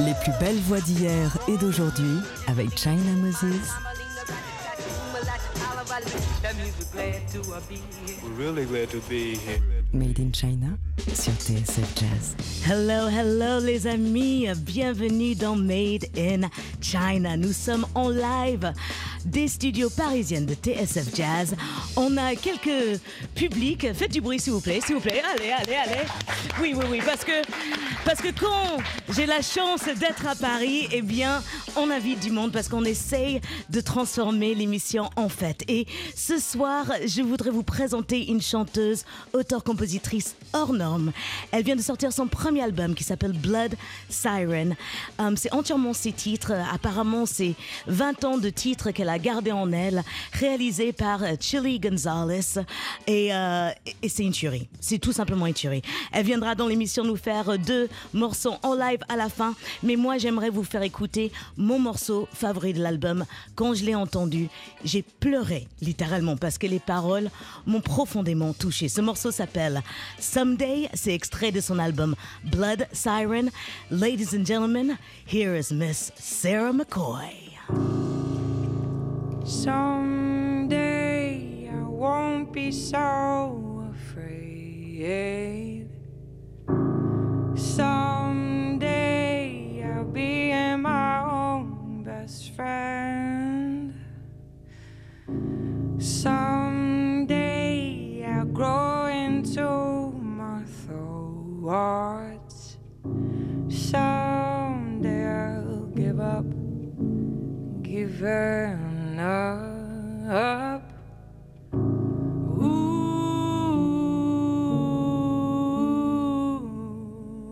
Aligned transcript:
Les 0.00 0.12
plus 0.22 0.32
belles 0.38 0.56
voix 0.66 0.80
d'hier 0.80 1.38
et 1.48 1.56
d'aujourd'hui 1.56 2.18
avec 2.46 2.76
China 2.76 3.00
Moses. 3.22 3.72
We're 8.22 8.30
really 8.36 8.66
glad 8.66 8.90
to 8.90 9.00
be 9.08 9.36
here. 9.36 9.60
Made 9.92 10.18
in 10.18 10.32
China 10.32 10.76
sur 11.14 11.32
TSF 11.32 11.94
Jazz. 11.96 12.36
Hello, 12.66 13.08
hello 13.08 13.60
les 13.60 13.86
amis, 13.86 14.48
bienvenue 14.58 15.34
dans 15.34 15.56
Made 15.56 16.06
in 16.16 16.50
China. 16.80 17.36
Nous 17.36 17.52
sommes 17.52 17.86
en 17.94 18.10
live 18.10 18.72
des 19.26 19.48
studios 19.48 19.90
parisiennes 19.90 20.46
de 20.46 20.54
TSF 20.54 21.14
Jazz. 21.14 21.54
On 21.96 22.16
a 22.16 22.34
quelques 22.34 23.00
publics. 23.34 23.92
Faites 23.92 24.12
du 24.12 24.20
bruit 24.20 24.40
s'il 24.40 24.52
vous 24.52 24.60
plaît, 24.60 24.80
s'il 24.84 24.94
vous 24.94 25.00
plaît. 25.00 25.22
Allez, 25.34 25.50
allez, 25.50 25.74
allez. 25.74 26.06
Oui, 26.60 26.74
oui, 26.76 26.84
oui, 26.90 27.00
parce 27.04 27.24
que, 27.24 27.42
parce 28.06 28.22
que 28.22 28.28
quand 28.28 28.78
j'ai 29.12 29.26
la 29.26 29.42
chance 29.42 29.84
d'être 29.98 30.28
à 30.28 30.36
Paris, 30.36 30.86
eh 30.92 31.02
bien, 31.02 31.42
on 31.74 31.90
invite 31.90 32.20
du 32.20 32.30
monde 32.30 32.52
parce 32.52 32.68
qu'on 32.68 32.84
essaye 32.84 33.40
de 33.68 33.80
transformer 33.80 34.54
l'émission 34.54 35.10
en 35.16 35.28
fête. 35.28 35.64
Et 35.66 35.88
ce 36.14 36.38
soir, 36.38 36.86
je 37.04 37.20
voudrais 37.22 37.50
vous 37.50 37.64
présenter 37.64 38.30
une 38.30 38.40
chanteuse, 38.40 39.04
auteure-compositrice 39.32 40.36
hors 40.52 40.72
norme. 40.72 41.10
Elle 41.50 41.64
vient 41.64 41.74
de 41.74 41.82
sortir 41.82 42.12
son 42.12 42.28
premier 42.28 42.62
album 42.62 42.94
qui 42.94 43.02
s'appelle 43.02 43.32
Blood 43.32 43.74
Siren. 44.08 44.76
Euh, 45.20 45.32
c'est 45.36 45.52
entièrement 45.52 45.92
ses 45.92 46.12
titres. 46.12 46.52
Apparemment, 46.72 47.26
c'est 47.26 47.54
20 47.88 48.24
ans 48.24 48.38
de 48.38 48.50
titres 48.50 48.92
qu'elle 48.92 49.08
a 49.08 49.18
gardés 49.18 49.52
en 49.52 49.72
elle, 49.72 50.04
réalisés 50.32 50.92
par 50.92 51.24
euh, 51.24 51.34
Chili 51.40 51.80
Gonzalez. 51.80 52.60
Et, 53.08 53.34
euh, 53.34 53.70
et 54.00 54.08
c'est 54.08 54.22
une 54.22 54.32
tuerie. 54.32 54.68
C'est 54.80 54.98
tout 54.98 55.12
simplement 55.12 55.48
une 55.48 55.54
tuerie. 55.54 55.82
Elle 56.12 56.24
viendra 56.24 56.54
dans 56.54 56.68
l'émission 56.68 57.02
nous 57.02 57.16
faire 57.16 57.58
deux 57.58 57.88
morceaux 58.12 58.54
en 58.62 58.74
live 58.74 59.00
à 59.08 59.16
la 59.16 59.28
fin. 59.28 59.54
Mais 59.82 59.96
moi, 59.96 60.18
j'aimerais 60.18 60.50
vous 60.50 60.64
faire 60.64 60.82
écouter 60.82 61.32
mon 61.56 61.78
morceau 61.78 62.28
favori 62.32 62.72
de 62.72 62.82
l'album. 62.82 63.24
Quand 63.54 63.74
je 63.74 63.84
l'ai 63.84 63.94
entendu, 63.94 64.48
j'ai 64.84 65.02
pleuré 65.02 65.68
littéralement 65.80 66.36
parce 66.36 66.58
que 66.58 66.66
les 66.66 66.80
paroles 66.80 67.30
m'ont 67.66 67.80
profondément 67.80 68.52
touché. 68.52 68.88
Ce 68.88 69.00
morceau 69.00 69.30
s'appelle 69.30 69.82
Someday. 70.18 70.88
C'est 70.94 71.14
extrait 71.14 71.52
de 71.52 71.60
son 71.60 71.78
album 71.78 72.14
Blood 72.44 72.86
Siren. 72.92 73.50
Ladies 73.90 74.34
and 74.34 74.44
gentlemen, 74.44 74.96
here 75.26 75.54
is 75.54 75.72
Miss 75.72 76.12
Sarah 76.16 76.72
McCoy. 76.72 77.56
Someday 79.44 80.76
I 81.72 81.82
won't 81.88 82.52
be 82.52 82.72
so 82.72 83.84
afraid. 83.92 85.65
Given 108.26 109.18
up. 109.20 110.82
Ooh, 111.74 111.78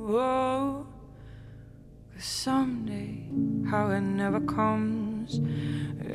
oh. 0.09 0.87
'Cause 2.13 2.25
someday, 2.25 3.31
how 3.71 3.91
it 3.91 4.01
never 4.01 4.41
comes. 4.41 5.39
When 5.39 6.11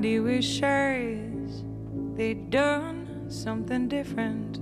everybody 0.00 0.18
wishes 0.18 1.62
they'd 2.16 2.48
done 2.48 3.26
something 3.28 3.86
different, 3.86 4.58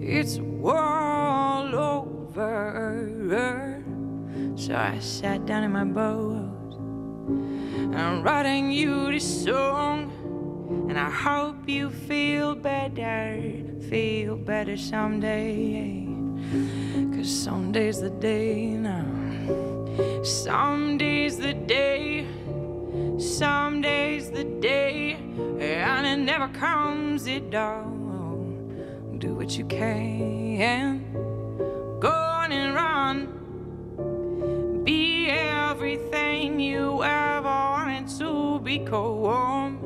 it's 0.00 0.38
all 0.64 1.74
over. 1.74 2.22
So 4.54 4.76
I 4.76 5.00
sat 5.00 5.44
down 5.44 5.64
in 5.64 5.72
my 5.72 5.82
boat 5.82 6.76
and 7.26 7.96
I'm 7.96 8.22
writing 8.22 8.70
you 8.70 9.10
this 9.10 9.44
song. 9.44 10.10
And 10.88 10.96
I 10.98 11.10
hope 11.10 11.68
you 11.68 11.90
feel 11.90 12.54
better, 12.54 13.42
feel 13.90 14.36
better 14.36 14.76
someday. 14.76 16.06
Cause 17.14 17.28
someday's 17.28 18.00
the 18.00 18.10
day 18.10 18.76
now. 18.76 19.04
Someday's 20.22 21.38
the 21.38 21.54
day. 21.54 22.26
Someday's 23.18 24.30
the 24.30 24.44
day. 24.44 25.12
And 25.60 26.06
it 26.06 26.18
never 26.18 26.48
comes, 26.48 27.26
it 27.26 27.50
don't. 27.50 29.18
Do 29.18 29.34
what 29.34 29.56
you 29.56 29.64
can. 29.64 31.12
Go 32.00 32.10
on 32.10 32.52
and 32.52 32.74
run. 32.74 33.28
Be 34.84 35.28
everything 35.30 36.58
you 36.60 37.02
ever 37.02 37.48
wanted 37.48 38.08
to 38.18 38.58
be, 38.60 38.78
become. 38.78 39.78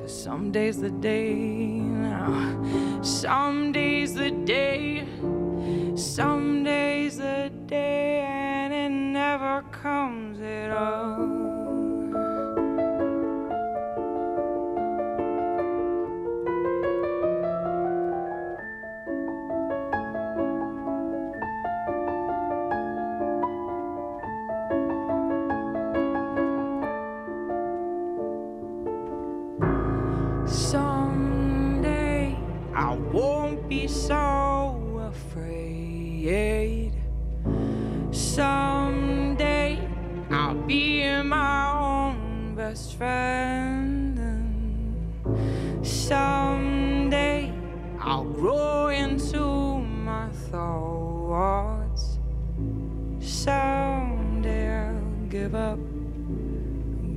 Cause 0.00 0.24
someday's 0.24 0.80
the 0.80 0.90
day 0.90 1.34
now. 1.34 3.02
Someday's 3.02 4.14
the 4.14 4.30
day. 4.30 5.04
Someday's 5.96 7.18
the 7.18 7.50
day, 7.66 8.20
and 8.20 8.72
it 8.72 8.90
never 8.90 9.62
comes 9.70 10.40
at 10.40 10.70
all. 10.70 11.49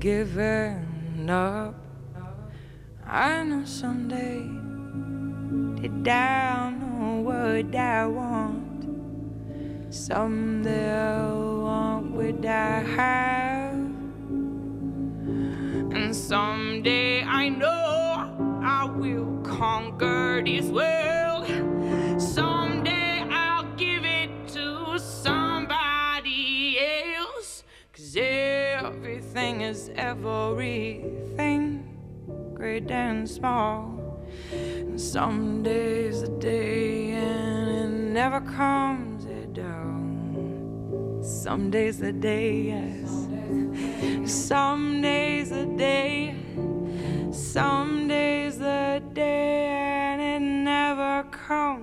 Giving 0.03 1.29
up. 1.29 1.73
I 3.07 3.41
know 3.43 3.63
someday 3.63 4.41
that 6.03 6.57
I 6.59 6.71
know 6.71 7.21
what 7.21 7.73
I 7.73 8.05
want. 8.07 8.83
Someday 9.93 10.91
I'll 10.91 11.61
want 11.61 12.11
what 12.11 12.45
I 12.45 12.83
have. 12.97 13.75
And 15.95 16.13
someday 16.13 17.23
I 17.23 17.47
know 17.47 18.59
I 18.61 18.83
will 18.83 19.39
conquer 19.43 20.41
this 20.43 20.65
world. 20.65 21.22
Everything 29.35 29.61
is 29.61 29.89
everything 29.95 31.83
great 32.53 32.91
and 32.91 33.27
small. 33.27 33.99
And 34.51 35.01
some 35.01 35.63
days 35.63 36.21
the 36.21 36.27
day 36.27 37.09
and 37.09 37.67
it 37.67 37.89
never 38.13 38.41
comes 38.41 39.25
at 39.25 39.53
dawn. 39.53 41.19
Some 41.23 41.71
days 41.71 41.97
the 41.97 42.11
day, 42.11 42.73
yes. 42.73 43.09
Some 44.31 45.01
days 45.01 45.49
the 45.49 45.65
day. 45.65 46.35
Some 47.31 48.07
days 48.07 48.59
the 48.59 49.01
day 49.13 49.65
and 49.65 50.21
it 50.21 50.41
never 50.41 51.23
comes 51.31 51.82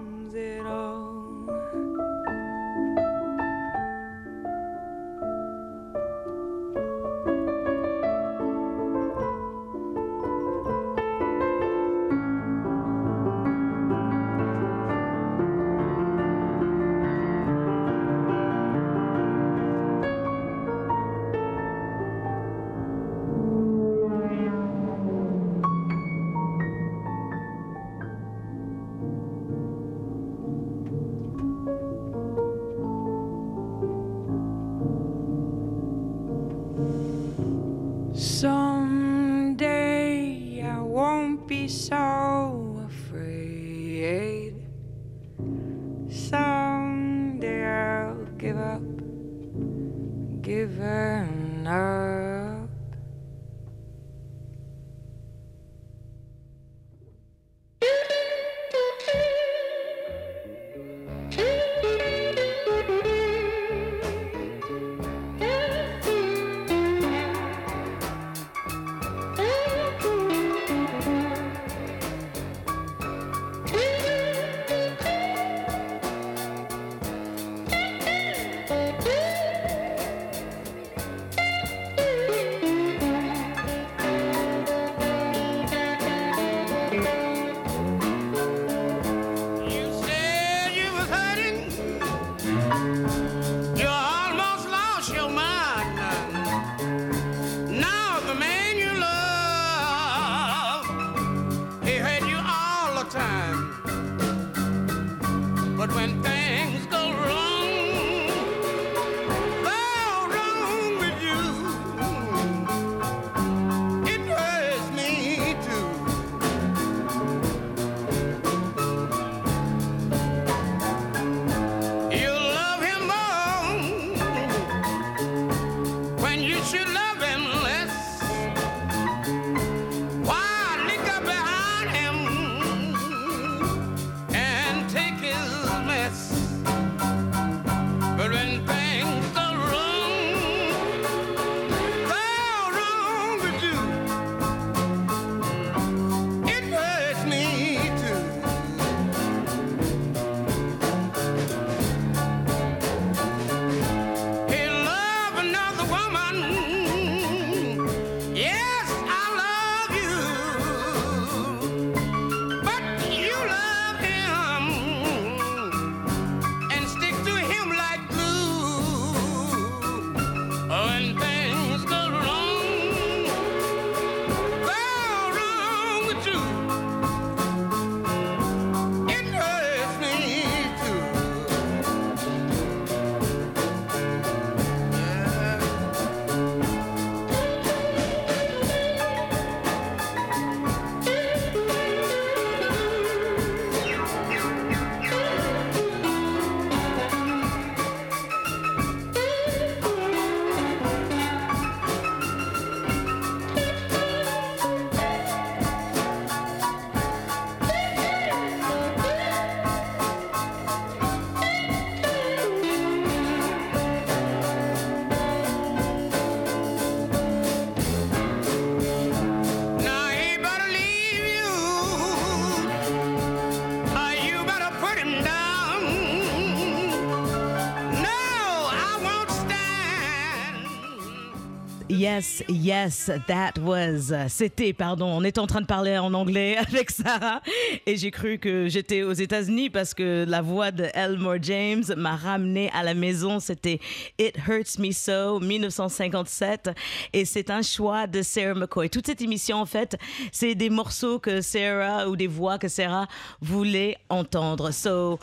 Yes, 232.11 232.43
yes, 232.49 233.09
that 233.29 233.53
was. 233.61 234.11
euh, 234.11 234.27
C'était, 234.29 234.73
pardon, 234.73 235.07
on 235.07 235.23
était 235.23 235.39
en 235.39 235.47
train 235.47 235.61
de 235.61 235.67
parler 235.67 235.97
en 235.97 236.13
anglais 236.13 236.57
avec 236.59 236.91
Sarah 236.91 237.41
et 237.87 237.97
j'ai 237.97 238.11
cru 238.11 238.39
que 238.39 238.67
j'étais 238.69 239.05
aux 239.05 239.13
États-Unis 239.13 239.71
parce 239.71 239.95
que 239.95 240.25
la 240.27 240.43
voix 240.43 240.73
de 240.73 240.87
Elmore 240.93 241.37
James 241.41 241.85
m'a 241.97 242.17
ramené 242.17 242.69
à 242.75 242.83
la 242.83 242.95
maison. 242.95 243.39
C'était 243.39 243.79
It 244.19 244.35
Hurts 244.49 244.81
Me 244.81 244.91
So, 244.91 245.39
1957 245.39 246.71
et 247.13 247.25
c'est 247.25 247.49
un 247.49 247.63
choix 247.63 248.09
de 248.09 248.23
Sarah 248.23 248.55
McCoy. 248.55 248.91
Toute 248.91 249.07
cette 249.07 249.23
émission, 249.23 249.59
en 249.59 249.67
fait, 249.67 249.97
c'est 250.33 250.57
des 250.57 250.69
morceaux 250.69 251.21
que 251.21 251.41
Sarah 251.41 252.09
ou 252.09 252.17
des 252.17 252.27
voix 252.27 252.59
que 252.59 252.67
Sarah 252.67 253.07
voulait 253.41 253.97
entendre. 254.09 254.73
So, 254.73 255.21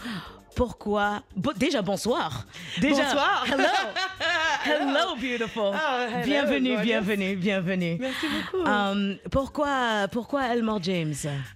pourquoi? 0.58 1.22
Bo- 1.36 1.54
Déjà, 1.54 1.82
bonsoir. 1.84 2.46
Déjà, 2.82 3.04
Bonsoir. 3.04 3.46
Hello. 3.48 3.64
Hello, 4.66 5.16
beautiful. 5.16 5.72
Ah, 5.74 6.08
hello, 6.12 6.26
bienvenue, 6.26 6.70
gorgeous. 6.72 6.84
bienvenue, 6.84 7.36
bienvenue. 7.38 7.98
Merci 8.00 8.26
beaucoup. 8.28 8.66
Um, 8.68 9.18
pourquoi, 9.32 10.08
pourquoi 10.12 10.48
Elmore 10.54 10.82
James? 10.84 11.14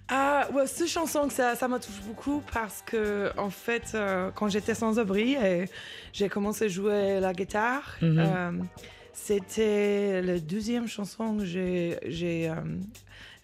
Ah, 0.08 0.46
ouais, 0.54 0.66
cette 0.66 0.88
chanson, 0.88 1.28
ça, 1.28 1.54
ça 1.56 1.68
me 1.68 1.78
touche 1.78 2.00
beaucoup 2.06 2.42
parce 2.52 2.82
que, 2.86 3.30
en 3.36 3.50
fait, 3.50 3.90
euh, 3.94 4.30
quand 4.34 4.48
j'étais 4.48 4.74
sans 4.74 4.98
abri 4.98 5.34
et 5.34 5.66
j'ai 6.14 6.28
commencé 6.30 6.64
à 6.66 6.68
jouer 6.68 7.20
la 7.20 7.32
guitare, 7.34 7.82
Mhm. 8.00 8.18
euh, 8.18 8.52
c'était 9.12 10.22
la 10.22 10.38
deuxième 10.38 10.86
chanson 10.88 11.36
que 11.38 11.44
j'ai, 11.44 11.98
euh, 12.48 12.54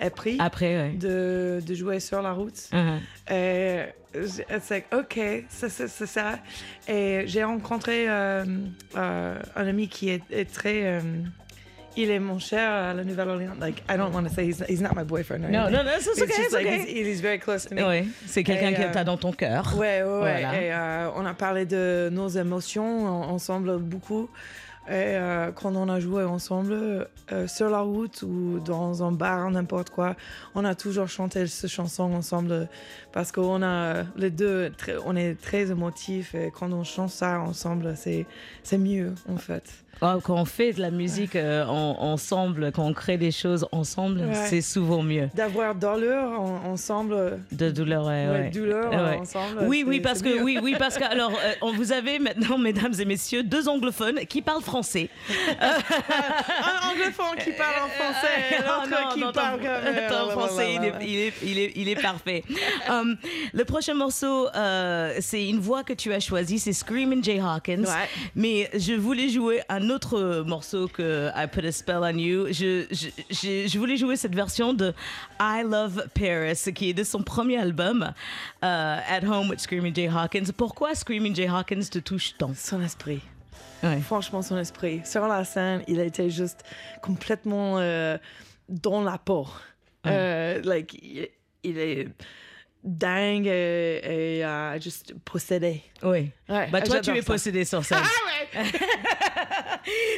appris 0.00 0.36
Après, 0.38 0.76
ouais. 0.76 0.90
de, 0.92 1.60
de 1.66 1.74
jouer 1.74 2.00
sur 2.00 2.22
la 2.22 2.32
route. 2.32 2.68
Uh-huh. 2.72 3.32
Et 3.34 3.80
c'est 4.60 4.84
ok, 4.92 5.18
c'est 5.48 5.68
c'est- 5.68 5.88
c'est 5.88 6.06
ça. 6.06 6.38
Et 6.88 7.24
j'ai 7.26 7.44
rencontré 7.44 8.08
euh, 8.08 8.44
euh, 8.96 9.38
un 9.56 9.66
ami 9.66 9.88
qui 9.88 10.08
est, 10.10 10.22
est 10.30 10.50
très 10.52 10.82
euh, 10.84 11.00
il 11.96 12.10
est 12.12 12.20
mon 12.20 12.38
cher 12.38 12.70
à 12.70 12.94
la 12.94 13.02
Nouvelle-Orléans. 13.02 13.54
Like, 13.60 13.82
I 13.90 13.96
don't 13.96 14.12
want 14.14 14.22
to 14.22 14.28
say 14.32 14.46
he's, 14.46 14.62
he's 14.68 14.80
not 14.80 14.90
my 14.94 15.02
boyfriend. 15.02 15.44
or 15.44 15.50
No, 15.50 15.68
no, 15.68 15.82
no, 15.82 15.90
it's 15.96 16.06
It's 16.06 16.22
okay, 16.22 16.28
just 16.28 16.38
it's 16.44 16.52
like 16.52 16.66
okay. 16.66 16.84
he's, 16.86 17.06
he's 17.06 17.20
very 17.20 17.40
close 17.40 17.66
to 17.66 17.74
me. 17.74 17.82
Oui, 17.82 18.08
c'est 18.24 18.44
quelqu'un 18.44 18.68
Et, 18.70 18.74
que 18.74 18.96
euh, 18.98 19.04
dans 19.04 19.16
ton 19.16 19.32
cœur. 19.32 19.74
Ouais, 19.76 20.02
ouais, 20.02 20.08
ouais. 20.08 20.40
Voilà. 20.40 20.62
Et 20.62 20.72
euh, 20.72 21.10
on 21.16 21.26
a 21.26 21.34
parlé 21.34 21.66
de 21.66 22.08
nos 22.12 22.28
émotions 22.28 23.04
en- 23.04 23.30
ensemble 23.30 23.78
beaucoup. 23.78 24.30
Et 24.88 25.16
euh, 25.16 25.52
quand 25.52 25.76
on 25.76 25.88
a 25.90 26.00
joué 26.00 26.24
ensemble 26.24 27.08
euh, 27.32 27.46
sur 27.46 27.68
la 27.68 27.80
route 27.80 28.22
ou 28.22 28.58
dans 28.64 29.02
un 29.02 29.12
bar, 29.12 29.50
n'importe 29.50 29.90
quoi, 29.90 30.16
on 30.54 30.64
a 30.64 30.74
toujours 30.74 31.08
chanté 31.08 31.46
cette 31.46 31.68
chanson 31.70 32.04
ensemble 32.14 32.68
parce 33.12 33.30
qu'on 33.30 33.62
a 33.62 34.04
les 34.16 34.30
deux, 34.30 34.72
on 35.04 35.14
est 35.14 35.38
très 35.38 35.70
émotifs 35.70 36.34
et 36.34 36.50
quand 36.50 36.72
on 36.72 36.84
chante 36.84 37.10
ça 37.10 37.38
ensemble, 37.40 37.94
c'est 37.96 38.78
mieux 38.78 39.14
en 39.28 39.36
fait. 39.36 39.84
Oh, 40.00 40.20
quand 40.22 40.36
on 40.36 40.44
fait 40.44 40.72
de 40.72 40.80
la 40.80 40.90
musique 40.90 41.34
euh, 41.34 41.64
en- 41.66 41.96
ensemble, 42.00 42.70
quand 42.72 42.84
on 42.86 42.92
crée 42.92 43.16
des 43.18 43.32
choses 43.32 43.66
ensemble, 43.72 44.20
Ouais. 44.20 44.34
c'est 44.48 44.60
souvent 44.60 45.02
mieux. 45.02 45.28
D'avoir 45.34 45.74
douleur 45.74 46.40
en- 46.40 46.62
ensemble, 46.70 47.40
De 47.50 47.70
douleur, 47.70 48.06
ouais, 48.06 48.28
ouais, 48.28 48.50
douleur 48.50 48.92
ensemble. 49.20 49.64
Oui, 49.66 49.84
oui, 49.86 50.00
parce 50.00 50.22
que 50.22 50.28
mieux. 50.36 50.42
oui, 50.42 50.58
oui, 50.62 50.76
parce 50.78 50.98
que 50.98 51.04
alors, 51.04 51.32
euh, 51.32 51.52
on 51.62 51.72
vous 51.72 51.92
avez 51.92 52.18
maintenant, 52.20 52.58
mesdames 52.68 52.94
et 52.98 53.04
messieurs, 53.04 53.42
deux 53.42 53.68
anglophones 53.68 54.20
qui 54.28 54.40
parlent 54.42 54.62
français. 54.62 55.08
un 55.60 56.90
anglophone 56.90 57.36
qui 57.42 57.50
parle 57.52 57.84
en 57.84 57.88
français, 57.88 58.28
et 58.52 58.58
l'autre 58.62 59.14
qui 59.14 59.20
non, 59.20 59.32
parle 59.32 59.60
comme 59.60 60.08
ton 60.08 60.30
français, 60.30 60.74
il 60.74 60.84
est, 60.84 60.94
il 61.02 61.16
est, 61.18 61.32
il 61.42 61.58
est, 61.58 61.72
il 61.76 61.88
est 61.88 62.00
parfait. 62.00 62.44
Um, 62.88 63.16
le 63.52 63.64
prochain 63.64 63.94
morceau, 63.94 64.48
euh, 64.54 65.14
c'est 65.20 65.48
une 65.48 65.58
voix 65.60 65.82
que 65.82 65.92
tu 65.92 66.12
as 66.12 66.20
choisie, 66.20 66.58
c'est 66.58 66.72
Screaming 66.72 67.22
Jay 67.22 67.40
Hawkins. 67.40 67.84
Mais 68.34 68.70
je 68.74 68.92
voulais 68.94 69.28
jouer 69.28 69.60
un 69.68 69.87
autre 69.90 70.42
morceau 70.46 70.88
que 70.88 71.30
I 71.34 71.46
Put 71.46 71.66
a 71.66 71.72
Spell 71.72 72.00
on 72.02 72.18
You. 72.18 72.46
Je, 72.50 72.86
je, 72.90 73.08
je, 73.30 73.68
je 73.68 73.78
voulais 73.78 73.96
jouer 73.96 74.16
cette 74.16 74.34
version 74.34 74.74
de 74.74 74.92
I 75.40 75.62
Love 75.64 76.08
Paris, 76.14 76.72
qui 76.74 76.90
est 76.90 76.94
de 76.94 77.04
son 77.04 77.22
premier 77.22 77.58
album, 77.58 78.12
euh, 78.64 78.98
At 79.08 79.26
Home 79.26 79.50
with 79.50 79.60
Screaming 79.60 79.94
Jay 79.94 80.08
Hawkins. 80.08 80.52
Pourquoi 80.56 80.94
Screaming 80.94 81.34
Jay 81.34 81.48
Hawkins 81.48 81.88
te 81.90 81.98
touche 81.98 82.36
tant? 82.38 82.52
Son 82.54 82.82
esprit. 82.82 83.20
Ouais. 83.82 84.00
Franchement, 84.00 84.42
son 84.42 84.58
esprit. 84.58 85.02
Sur 85.04 85.28
la 85.28 85.44
scène, 85.44 85.82
il 85.86 86.00
a 86.00 86.04
été 86.04 86.30
juste 86.30 86.64
complètement 87.02 87.78
euh, 87.78 88.18
dans 88.68 89.02
la 89.02 89.18
peau. 89.18 89.46
Euh, 90.06 90.60
like, 90.64 90.98
il, 91.02 91.28
il 91.62 91.78
est 91.78 92.08
dingue 92.82 93.46
et, 93.46 94.38
et, 94.38 94.44
euh, 94.44 94.80
juste 94.80 95.14
possédé. 95.24 95.82
Oui. 96.02 96.30
Ouais, 96.48 96.68
Bah 96.70 96.80
toi, 96.80 97.00
tu 97.00 97.10
es 97.16 97.22
possédé 97.22 97.64
sur 97.64 97.84
scène. 97.84 97.98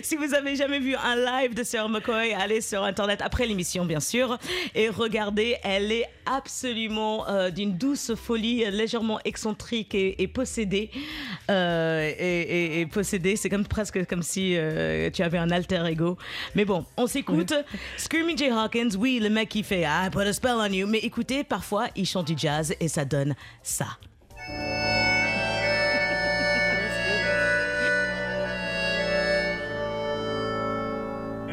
si 0.03 0.17
vous 0.17 0.35
avez 0.35 0.55
jamais 0.57 0.79
vu 0.79 0.95
un 0.95 1.17
live 1.17 1.55
de 1.55 1.63
Sarah 1.63 1.89
McCoy, 1.89 2.33
allez 2.35 2.61
sur 2.61 2.83
internet 2.85 3.21
après 3.23 3.47
l'émission 3.47 3.85
bien 3.85 4.01
sûr 4.01 4.39
et 4.75 4.89
regardez. 4.89 5.57
Elle 5.65 5.91
est 5.91 6.07
absolument 6.27 7.29
euh, 7.29 7.51
d'une 7.51 7.77
douce 7.77 8.13
folie, 8.15 8.65
légèrement 8.71 9.19
excentrique 9.25 9.95
et, 9.95 10.23
et 10.23 10.29
possédée. 10.29 10.91
Euh, 11.51 12.09
et, 12.19 12.41
et- 12.41 12.81
et 12.81 12.87
possédée, 12.87 13.37
c'est 13.37 13.49
comme 13.49 13.67
presque 13.67 14.07
comme 14.07 14.23
si 14.23 14.55
euh, 14.57 15.11
tu 15.11 15.23
avais 15.23 15.39
un 15.39 15.51
alter 15.51 15.83
ego. 15.89 16.17
Mais 16.55 16.65
bon, 16.65 16.85
on 16.97 17.07
s'écoute. 17.07 17.53
Screaming 17.97 18.39
Jay 18.39 18.51
Hawkins, 18.51 18.91
oui, 18.99 19.19
le 19.21 19.29
mec 19.31 19.49
qui 19.49 19.63
fait 19.63 19.83
I 19.83 20.11
put 20.11 20.21
a 20.21 20.33
spell 20.33 20.55
on 20.57 20.67
you. 20.67 20.87
Mais 20.87 20.99
écoutez, 20.99 21.43
parfois 21.45 21.89
il 21.97 22.07
chante 22.07 22.27
du 22.29 22.35
jazz 22.37 22.75
et 22.81 22.89
ça 22.89 23.05
donne 23.05 23.35
ça. 23.63 23.87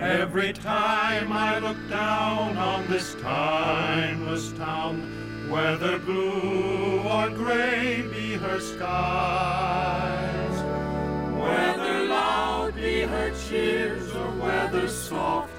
Every 0.08 0.54
time 0.54 1.34
I 1.34 1.60
look 1.60 1.76
down 1.90 2.58
on 2.58 2.88
this 2.88 3.14
timeless 3.16 4.54
town, 4.54 5.50
whether 5.50 6.00
blue 6.00 7.02
or 7.02 7.30
gray 7.30 8.08
be 8.10 8.36
her 8.36 8.62
skies, 8.62 10.62
whether 11.38 12.08
loud 12.08 12.76
be 12.76 13.02
her 13.02 13.34
cheers 13.50 14.16
or 14.16 14.32
whether 14.40 14.88
soft 14.88 15.52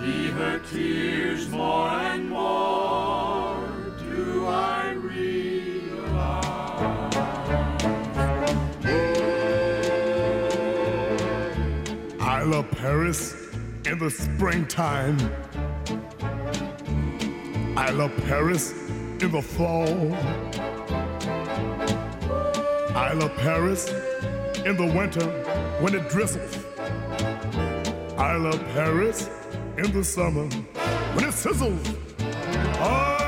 be 0.00 0.30
her 0.30 0.58
tears, 0.60 1.50
more 1.50 1.90
and 1.90 2.30
more 2.30 3.68
do 3.98 4.46
I 4.46 4.92
realize. 4.92 6.44
I 12.18 12.42
love 12.44 12.70
Paris 12.70 13.49
in 13.84 13.98
the 13.98 14.10
springtime. 14.10 15.18
I 17.76 17.90
love 17.90 18.12
Paris 18.26 18.72
in 19.20 19.30
the 19.32 19.42
fall. 19.42 20.14
I 22.94 23.12
love 23.14 23.34
Paris 23.36 23.88
in 24.66 24.76
the 24.76 24.92
winter 24.94 25.26
when 25.80 25.94
it 25.94 26.08
drizzles. 26.10 26.58
I 28.18 28.36
love 28.36 28.62
Paris 28.74 29.30
in 29.78 29.90
the 29.92 30.04
summer 30.04 30.46
when 31.14 31.24
it 31.24 31.32
sizzles. 31.32 31.96
I 32.80 33.19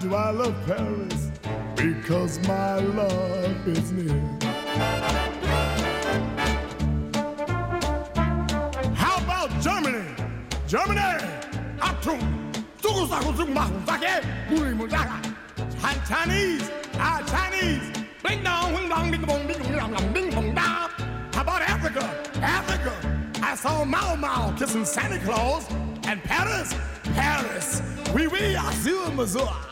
do 0.00 0.14
I 0.14 0.30
love 0.30 0.54
Paris? 0.66 1.30
Because 1.76 2.38
my 2.46 2.76
love 2.76 3.68
is 3.68 3.92
near. 3.92 4.38
How 8.94 9.18
about 9.22 9.50
Germany? 9.60 10.04
Germany! 10.66 11.22
Chinese! 16.12 16.70
Ah, 16.94 17.22
Chinese! 17.26 18.04
Bing 18.22 18.44
dong, 18.44 18.74
wing 18.74 18.88
dong, 18.88 19.10
ding 19.10 19.22
bong, 19.22 19.46
dong, 19.48 19.92
dong, 19.94 20.12
ding 20.12 20.30
bong, 20.30 20.54
da. 20.54 20.88
How 21.32 21.40
about 21.40 21.62
Africa? 21.62 22.04
Africa! 22.36 22.92
I 23.42 23.54
saw 23.54 23.82
Mao 23.84 24.14
Mao 24.16 24.54
kissing 24.58 24.84
Santa 24.84 25.18
Claus. 25.20 25.66
And 26.04 26.22
Paris? 26.22 26.74
Paris! 27.14 27.80
Oui, 28.14 28.26
oui, 28.26 28.54
Azur, 28.54 29.14
Missouri. 29.14 29.71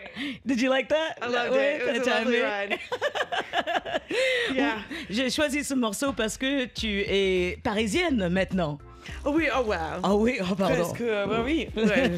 Did 0.45 0.61
you 0.61 0.69
like 0.69 0.89
that? 0.89 1.17
I 1.21 1.27
loved 1.27 1.51
Ouais, 1.51 1.75
it. 1.75 1.95
It 1.95 1.99
was 1.99 2.07
a 2.07 2.11
lovely 2.19 2.41
ride. 2.41 2.79
yeah. 4.55 4.77
J'ai 5.09 5.29
choisi 5.29 5.63
ce 5.63 5.73
morceau 5.73 6.13
parce 6.13 6.37
que 6.37 6.65
tu 6.65 6.87
es 7.07 7.57
parisienne 7.63 8.27
maintenant. 8.29 8.77
Oh 9.25 9.31
oui, 9.35 9.47
oh 9.55 9.63
wow. 9.65 9.75
Ah 10.03 10.15
oui, 10.15 10.37
oh 10.41 10.55
pardon. 10.55 10.75
Presque, 10.75 11.01
euh, 11.01 11.25
bah 11.25 11.41
oui. 11.43 11.67
Ouais. 11.75 12.11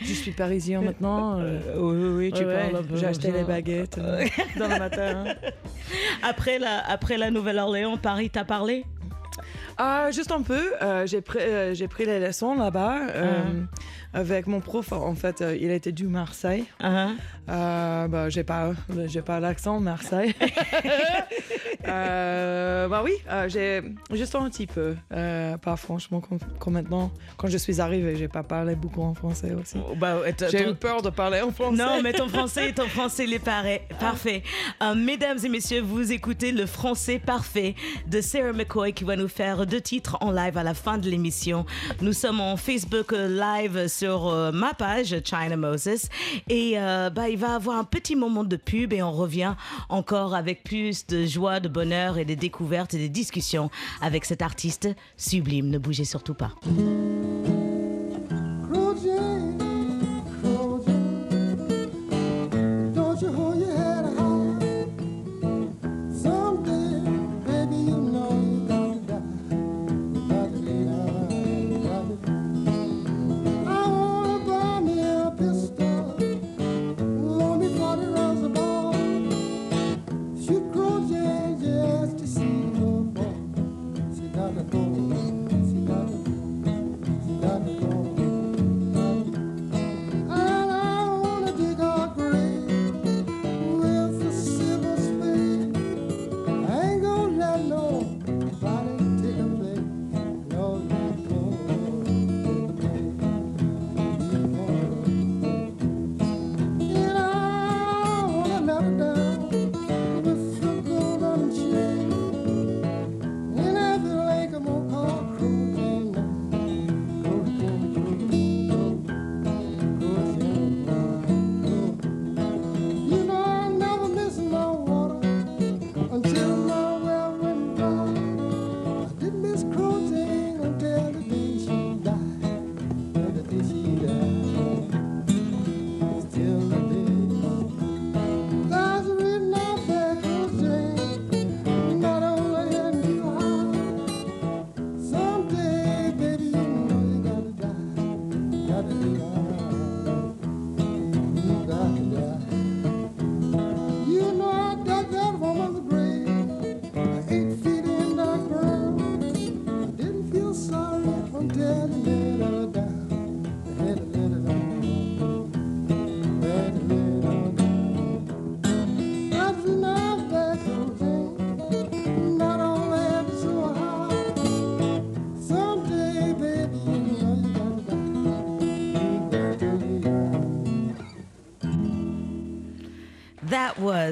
Je 0.00 0.12
suis 0.12 0.32
parisien 0.32 0.80
maintenant. 0.82 1.38
euh, 1.40 1.60
Oui, 1.76 1.96
oui, 1.96 2.08
oui, 2.26 2.32
tu 2.32 2.44
ouais, 2.44 2.54
parles 2.56 2.72
ouais. 2.72 2.78
un 2.80 2.82
peu. 2.82 2.96
J'ai 2.96 3.06
acheté 3.06 3.30
les 3.30 3.44
baguettes 3.44 3.98
euh, 3.98 4.24
dans 4.58 4.68
le 4.68 4.78
matin. 4.78 5.24
Après 6.22 6.58
la, 6.58 6.80
après 6.90 7.18
la 7.18 7.30
Nouvelle-Orléans, 7.30 7.96
Paris 7.98 8.30
t'a 8.30 8.44
parlé? 8.44 8.84
Ah, 9.78 10.10
juste 10.12 10.32
un 10.32 10.42
peu. 10.42 10.72
euh, 10.82 11.06
j'ai 11.06 11.20
pris, 11.20 11.38
euh, 11.40 11.74
j'ai 11.74 11.88
pris 11.88 12.04
les 12.04 12.18
leçons 12.20 12.54
là-bas 12.54 12.98
euh, 13.14 13.42
avec 14.14 14.46
mon 14.46 14.60
prof. 14.60 14.92
En 14.92 15.14
fait, 15.14 15.42
euh, 15.42 15.56
il 15.60 15.70
était 15.70 15.92
du 15.92 16.06
Marseille. 16.06 16.64
Hein 16.80 17.16
Euh, 17.50 18.08
bah, 18.08 18.30
j'ai 18.30 18.44
pas, 18.44 18.72
j'ai 19.06 19.20
pas 19.20 19.40
l'accent 19.40 19.80
Marseille. 19.80 20.34
Euh, 21.86 22.88
bah 22.88 23.02
oui, 23.04 23.12
euh, 23.30 23.46
j'ai 23.48 23.82
juste 24.10 24.34
un 24.34 24.48
petit 24.48 24.66
peu. 24.66 24.96
Euh, 25.12 25.58
pas 25.58 25.76
franchement 25.76 26.20
comme, 26.22 26.38
comme 26.58 26.72
maintenant. 26.72 27.10
Quand 27.36 27.48
je 27.48 27.58
suis 27.58 27.78
arrivée, 27.78 28.16
j'ai 28.16 28.26
pas 28.28 28.42
parlé 28.42 28.74
beaucoup 28.74 29.02
en 29.02 29.12
français 29.14 29.52
aussi. 29.52 29.76
bah, 29.96 30.18
ouais, 30.20 30.32
t'as- 30.32 30.48
J'ai 30.48 30.64
ton- 30.64 30.70
eu 30.70 30.74
peur 30.74 31.02
de 31.02 31.10
parler 31.10 31.42
en 31.42 31.50
français. 31.52 31.76
Non, 31.76 32.00
mais 32.02 32.12
ton 32.14 32.28
français, 32.30 32.72
ton 32.72 32.86
français, 32.88 33.24
il 33.24 33.34
est 33.34 33.38
pareil. 33.38 33.80
Parfait. 34.00 34.42
Euh, 34.82 34.94
mesdames 34.94 35.36
et 35.44 35.48
messieurs, 35.50 35.82
vous 35.82 36.10
écoutez 36.10 36.52
le 36.52 36.64
français 36.64 37.18
parfait 37.18 37.74
de 38.06 38.20
Sarah 38.22 38.52
McCoy 38.54 38.94
qui 38.94 39.04
va 39.04 39.16
nous 39.16 39.28
faire 39.28 39.66
deux 39.66 39.80
titres 39.82 40.16
en 40.22 40.30
live 40.30 40.56
à 40.56 40.62
la 40.62 40.72
fin 40.74 40.96
de 40.96 41.10
l'émission. 41.10 41.66
Nous 42.00 42.14
sommes 42.14 42.40
en 42.40 42.56
Facebook 42.56 43.12
Live 43.12 43.88
sur 43.88 44.03
sur 44.04 44.28
euh, 44.28 44.52
ma 44.52 44.74
page 44.74 45.16
China 45.24 45.56
Moses 45.56 46.10
et 46.50 46.74
euh, 46.76 47.08
bah, 47.08 47.30
il 47.30 47.38
va 47.38 47.54
avoir 47.54 47.78
un 47.78 47.84
petit 47.84 48.16
moment 48.16 48.44
de 48.44 48.56
pub 48.56 48.92
et 48.92 49.02
on 49.02 49.12
revient 49.12 49.54
encore 49.88 50.34
avec 50.34 50.62
plus 50.62 51.06
de 51.06 51.24
joie, 51.24 51.58
de 51.58 51.68
bonheur 51.68 52.18
et 52.18 52.26
de 52.26 52.34
découvertes 52.34 52.92
et 52.92 52.98
des 52.98 53.08
discussions 53.08 53.70
avec 54.02 54.26
cet 54.26 54.42
artiste 54.42 54.90
sublime. 55.16 55.70
Ne 55.70 55.78
bougez 55.78 56.04
surtout 56.04 56.34
pas. 56.34 56.52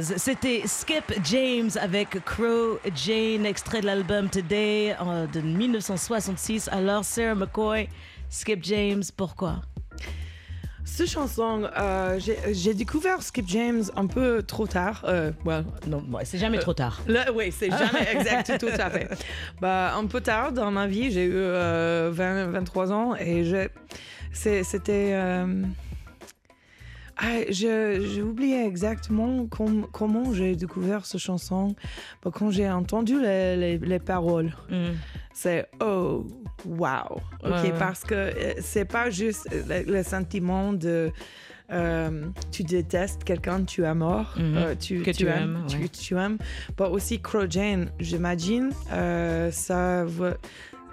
C'était 0.01 0.63
Skip 0.67 1.13
James 1.25 1.71
avec 1.81 2.25
Crow 2.25 2.79
Jane, 2.95 3.45
extrait 3.45 3.81
de 3.81 3.87
l'album 3.87 4.29
Today 4.29 4.97
euh, 5.01 5.27
de 5.27 5.41
1966. 5.41 6.69
Alors, 6.73 7.05
Sarah 7.05 7.35
McCoy, 7.35 7.89
Skip 8.31 8.63
James, 8.63 9.03
pourquoi? 9.17 9.63
Cette 10.85 11.09
chanson, 11.09 11.69
euh, 11.79 12.19
j'ai 12.51 12.75
découvert 12.75 13.23
Skip 13.23 13.47
James 13.49 13.85
un 13.97 14.07
peu 14.07 14.43
trop 14.43 14.67
tard. 14.67 15.03
Euh, 15.07 15.31
well, 15.45 15.65
Non, 15.87 16.05
ouais, 16.13 16.25
c'est 16.25 16.39
jamais 16.39 16.59
trop 16.59 16.75
tard. 16.75 17.01
Là, 17.07 17.27
oui, 17.33 17.53
c'est 17.53 17.71
jamais 17.71 18.09
exact, 18.13 18.59
tout 18.59 18.67
à 18.67 18.91
fait. 18.91 19.09
Bah, 19.61 19.95
un 19.97 20.07
peu 20.07 20.21
tard 20.21 20.53
dans 20.53 20.71
ma 20.71 20.87
vie, 20.87 21.11
j'ai 21.11 21.25
eu 21.25 21.35
euh, 21.35 22.11
20, 22.13 22.47
23 22.49 22.93
ans 22.93 23.15
et 23.17 23.45
c'était. 24.33 25.15
Euh, 27.21 27.45
ah, 27.47 27.51
je- 27.51 28.07
j'ai 28.13 28.23
oublié 28.23 28.65
exactement 28.65 29.47
com- 29.47 29.87
comment 29.93 30.33
j'ai 30.33 30.57
découvert 30.57 31.05
cette 31.07 31.21
chanson. 31.21 31.75
Bah, 32.25 32.31
quand 32.33 32.51
j'ai 32.51 32.69
entendu 32.71 33.21
les, 33.21 33.57
les- 33.57 33.79
les 33.79 33.99
paroles, 33.99 34.53
Mm. 34.71 34.93
c'est 35.35 35.69
oh, 35.81 36.27
wow. 36.65 37.21
Ouais, 37.45 37.73
parce 37.79 38.03
que 38.05 38.15
euh, 38.15 38.55
c'est 38.61 38.85
pas 38.85 39.11
juste 39.11 39.47
le, 39.69 39.83
le 39.91 40.03
sentiment 40.03 40.73
de. 40.73 41.11
euh, 41.71 42.27
tu 42.51 42.65
détestes 42.65 43.25
quelqu'un, 43.25 43.65
tu 43.65 43.85
es 43.85 43.95
mort, 43.95 44.35
Mhm. 44.37 44.57
euh, 44.57 44.75
tu, 44.79 45.01
Que 45.03 45.11
tu 45.11 45.27
aimes, 45.27 45.57
aimes, 45.63 45.67
tu, 45.69 45.77
ouais. 45.79 45.89
tu 45.89 46.17
aimes. 46.17 46.37
Mais 46.79 46.87
aussi 46.87 47.19
Crow 47.21 47.47
Jane, 47.49 47.89
j'imagine, 47.99 48.71
euh, 48.93 49.51
ça 49.51 50.05
va. 50.05 50.35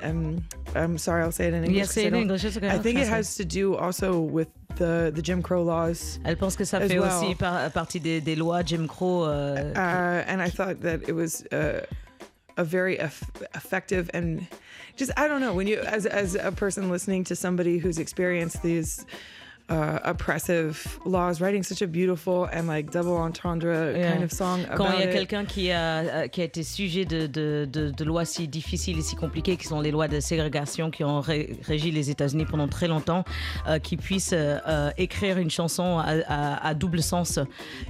Um, 0.01 0.38
I'm 0.77 0.97
sorry, 0.97 1.23
I'll 1.25 1.34
say 1.34 1.49
it 1.49 1.53
in 1.53 1.63
English. 1.63 1.75
Yes, 1.75 1.91
say 1.91 2.05
I 2.05 2.08
in 2.08 2.15
English, 2.15 2.45
it's 2.45 2.55
okay, 2.55 2.69
I 2.69 2.79
think 2.79 2.97
it 2.97 3.10
has 3.10 3.36
to 3.36 3.43
do 3.43 3.73
also 3.75 4.21
with 4.21 4.47
the, 4.79 5.11
the 5.13 5.21
Jim 5.21 5.43
Crow 5.43 5.63
laws. 5.63 6.17
Elle 6.25 6.35
pense 6.37 6.55
que 6.55 6.63
ça 6.65 6.79
fait 6.79 6.97
well. 6.99 7.03
aussi 7.11 7.35
par- 7.35 7.69
partie 7.71 7.99
des, 7.99 8.19
des 8.21 8.35
lois 8.35 8.63
Jim 8.65 8.87
Crow. 8.87 9.25
euh, 9.25 9.71
Uh, 9.75 10.23
and 10.27 10.41
I 10.41 10.49
thought 10.49 10.81
that 10.81 11.07
it 11.07 11.13
was 11.13 11.43
uh, 11.51 11.85
a 12.57 12.63
very 12.63 12.97
eff- 12.99 13.23
effective 13.53 14.09
and 14.13 14.47
just 14.97 15.11
I 15.15 15.27
don't 15.27 15.39
know 15.41 15.53
when 15.53 15.67
you 15.67 15.79
as 15.85 16.05
as 16.07 16.35
a 16.35 16.51
person 16.51 16.89
listening 16.89 17.23
to 17.25 17.35
somebody 17.35 17.77
who's 17.77 17.99
experienced 17.99 18.61
these 18.63 19.05
uh, 19.69 19.99
oppressive 20.03 20.99
laws, 21.05 21.39
writing 21.41 21.63
such 21.63 21.82
a 21.82 21.88
beautiful 21.88 22.47
and 22.53 22.67
like 22.67 22.91
double 22.91 23.13
entendre 23.17 23.67
Yeah. 23.95 24.12
kind 24.13 24.23
of 24.23 24.32
song 24.32 24.60
Quand 24.75 24.88
il 24.93 24.99
y 24.99 25.03
a 25.03 25.08
quelqu'un 25.08 25.45
qui 25.45 25.71
a, 25.71 25.99
euh, 25.99 26.27
qui 26.27 26.41
a 26.41 26.43
été 26.45 26.63
sujet 26.63 27.05
de, 27.05 27.27
de, 27.27 27.67
de- 27.71 27.89
de 27.91 28.03
lois 28.03 28.25
si 28.25 28.47
difficiles 28.47 28.99
et 28.99 29.01
si 29.01 29.15
compliquées, 29.15 29.58
qui 29.58 29.67
sont 29.67 29.82
les 29.82 29.91
lois 29.91 30.08
de 30.08 30.19
ségrégation 30.19 30.91
qui 30.91 31.03
ont 31.03 31.21
ré- 31.21 31.58
régi 31.65 31.91
les 31.91 32.10
États-Unis 32.10 32.45
pendant 32.45 32.67
très 32.67 32.88
longtemps, 32.88 33.23
euh, 33.67 33.79
qui 33.79 33.97
puisse 33.97 34.32
euh, 34.34 34.89
écrire 34.97 35.38
une 35.38 35.49
chanson 35.49 35.99
à, 35.99 36.15
à- 36.27 36.67
à 36.67 36.73
double 36.73 37.01
sens 37.01 37.39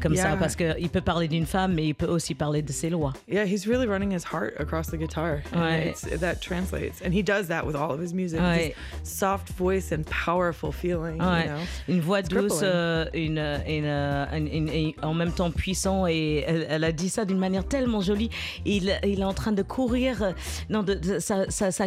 comme 0.01 0.13
Yeah. 0.13 0.31
ça, 0.31 0.37
parce 0.37 0.55
qu'il 0.55 0.89
peut 0.89 1.01
parler 1.01 1.27
d'une 1.27 1.45
femme, 1.45 1.73
mais 1.73 1.85
il 1.87 1.93
peut 1.95 2.07
aussi 2.07 2.35
parler 2.35 2.61
de 2.61 2.71
ses 2.71 2.89
lois. 2.89 3.13
Yeah, 3.27 3.45
he's 3.45 3.65
really 3.67 3.85
running 3.87 4.11
his 4.11 4.23
heart 4.31 4.53
across 4.59 4.87
the 4.87 4.97
guitar. 4.97 5.39
Ouais. 5.55 5.93
that 6.19 6.35
translates. 6.41 7.01
And 7.05 7.11
he 7.13 7.23
does 7.23 7.47
that 7.47 7.65
with 7.65 7.75
all 7.75 7.91
of 7.91 8.01
his 8.01 8.13
music. 8.13 8.39
Ouais. 8.39 8.75
This 9.03 9.11
soft 9.19 9.49
voice 9.57 9.91
and 9.91 10.03
powerful 10.05 10.71
feeling, 10.71 11.19
Ouais. 11.21 11.43
you 11.45 11.49
know? 11.51 11.59
Une 11.87 12.01
voix 12.01 12.19
It's 12.19 12.29
douce, 12.29 12.59
euh, 12.63 13.05
une, 13.13 13.37
une, 13.67 13.85
euh, 13.85 14.25
une- 14.37 14.47
une- 14.47 14.69
et 14.69 14.95
en 15.01 15.13
même 15.13 15.31
temps 15.31 15.51
puissant. 15.51 16.07
Et 16.07 16.43
elle, 16.47 16.65
elle 16.69 16.83
a 16.83 16.91
dit 16.91 17.09
ça 17.09 17.25
d'une 17.25 17.37
manière 17.39 17.65
tellement 17.67 18.01
jolie. 18.01 18.29
Il, 18.65 18.93
il 19.03 19.19
est 19.19 19.23
en 19.23 19.33
train 19.33 19.51
de 19.51 19.61
courir. 19.63 20.21
euh, 20.23 20.31
Non, 20.69 20.83
de, 20.83 20.93
de- 20.95 21.19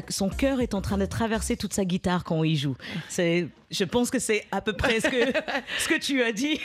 son 0.08 0.28
cœur 0.28 0.60
est 0.60 0.74
en 0.74 0.80
train 0.80 0.98
de 0.98 1.06
traverser 1.06 1.56
toute 1.56 1.72
sa 1.72 1.84
guitare 1.84 2.24
quand 2.24 2.42
il 2.44 2.56
joue. 2.56 2.76
C'est, 3.08 3.48
je 3.72 3.85
pense 3.85 4.11
que 4.11 4.18
c'est 4.18 4.44
à 4.52 4.61
peu 4.61 4.72
près 4.74 5.00
ce 5.00 5.08
que, 5.08 5.32
ce 5.78 5.88
que 5.88 5.98
tu 5.98 6.22
as 6.22 6.32
dit. 6.32 6.61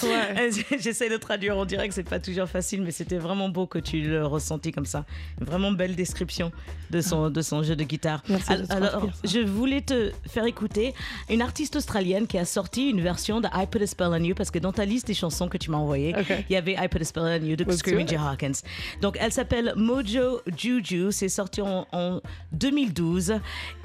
J'essaie 0.78 1.08
de 1.08 1.16
traduire. 1.16 1.56
On 1.56 1.64
dirait 1.64 1.88
que 1.88 1.94
c'est 1.94 2.02
pas 2.08 2.20
toujours 2.20 2.46
facile, 2.48 2.82
mais 2.82 2.90
c'était 2.90 3.18
vraiment 3.18 3.48
beau 3.48 3.66
que 3.66 3.78
tu 3.78 4.02
le 4.02 4.26
ressentis 4.26 4.72
comme 4.72 4.86
ça. 4.86 5.04
Vraiment 5.40 5.72
belle 5.72 5.96
description 5.96 6.52
de 6.90 7.00
son, 7.00 7.30
de 7.30 7.42
son 7.42 7.62
jeu 7.62 7.76
de 7.76 7.84
guitare. 7.84 8.22
Merci 8.28 8.56
de 8.56 8.72
Alors, 8.72 9.02
ça. 9.02 9.10
je 9.24 9.40
voulais 9.40 9.80
te 9.80 10.12
faire 10.28 10.44
écouter 10.44 10.94
une 11.28 11.42
artiste 11.42 11.76
australienne 11.76 12.26
qui 12.26 12.38
a 12.38 12.44
sorti 12.44 12.90
une 12.90 13.00
version 13.00 13.40
de 13.40 13.48
I 13.54 13.66
Put 13.70 13.82
a 13.82 13.86
Spell 13.86 14.08
on 14.08 14.22
You 14.22 14.34
parce 14.34 14.50
que 14.50 14.58
dans 14.58 14.72
ta 14.72 14.84
liste 14.84 15.06
des 15.06 15.14
chansons 15.14 15.48
que 15.48 15.56
tu 15.58 15.70
m'as 15.70 15.78
envoyées, 15.78 16.14
il 16.48 16.52
y 16.52 16.56
avait 16.56 16.74
I 16.74 16.88
Put 16.88 17.00
a 17.00 17.04
Spell 17.04 17.22
on 17.22 17.44
You 17.44 17.56
de 17.56 17.70
Screaming. 17.72 18.08
Jay 18.08 18.16
Hawkins. 18.16 18.60
Donc 19.00 19.16
elle 19.20 19.32
s'appelle 19.32 19.72
Mojo 19.76 20.40
Juju, 20.56 21.12
c'est 21.12 21.28
sorti 21.28 21.62
en, 21.62 21.86
en 21.92 22.20
2012 22.52 23.34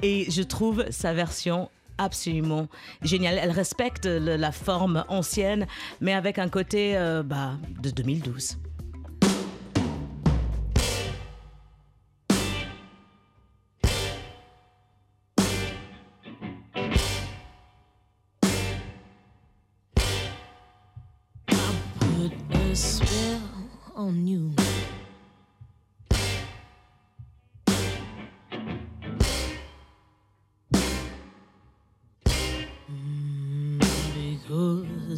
et 0.02 0.30
je 0.30 0.42
trouve 0.42 0.84
sa 0.90 1.12
version 1.14 1.70
absolument 1.98 2.68
génial. 3.02 3.38
Elle 3.42 3.50
respecte 3.50 4.06
la 4.06 4.52
forme 4.52 5.04
ancienne, 5.08 5.66
mais 6.00 6.12
avec 6.12 6.38
un 6.38 6.48
côté 6.48 6.96
euh, 6.96 7.22
bah, 7.22 7.52
de 7.82 7.90
2012. 7.90 8.58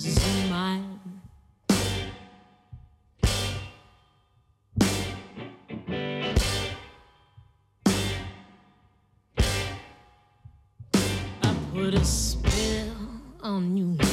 You're 0.00 0.48
mine. 0.48 1.00
I 11.42 11.54
put 11.72 11.94
a 11.94 12.04
spell 12.04 12.94
on 13.42 13.76
you. 13.76 14.07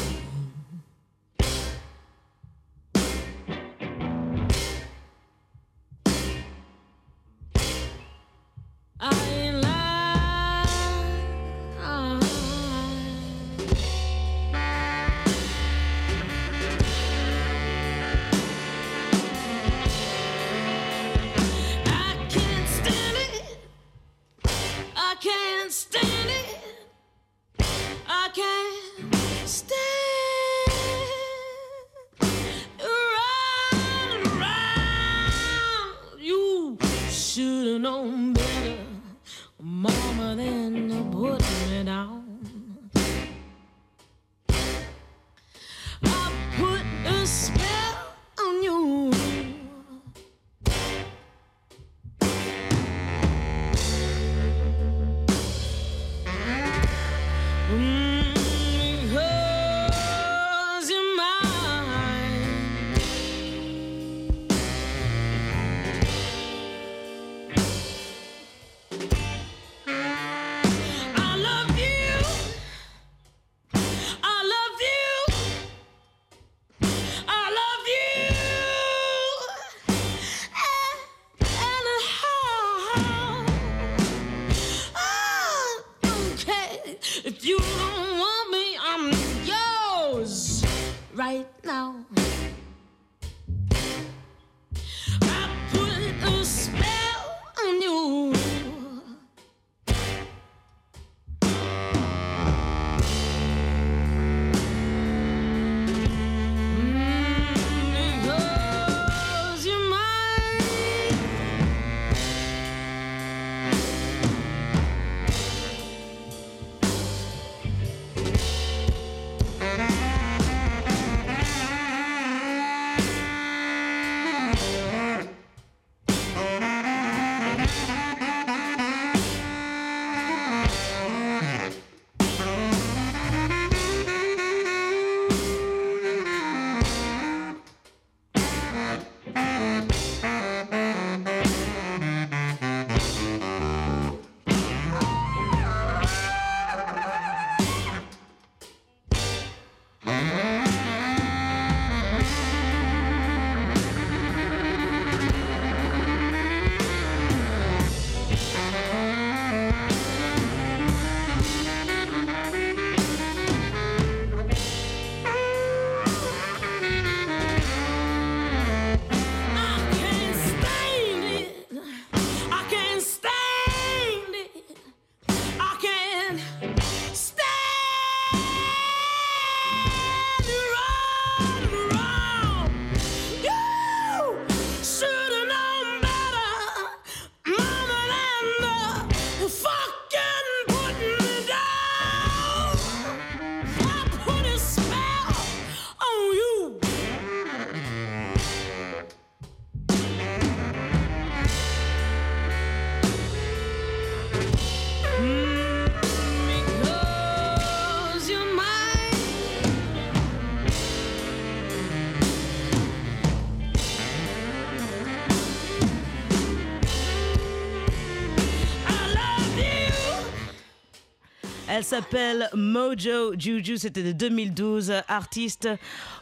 Elle 221.77 221.83
s'appelle 221.83 222.49
Mojo 222.53 223.37
Juju, 223.37 223.75
c'était 223.75 224.01
de 224.01 224.13
2012, 224.13 224.93
artiste 225.09 225.67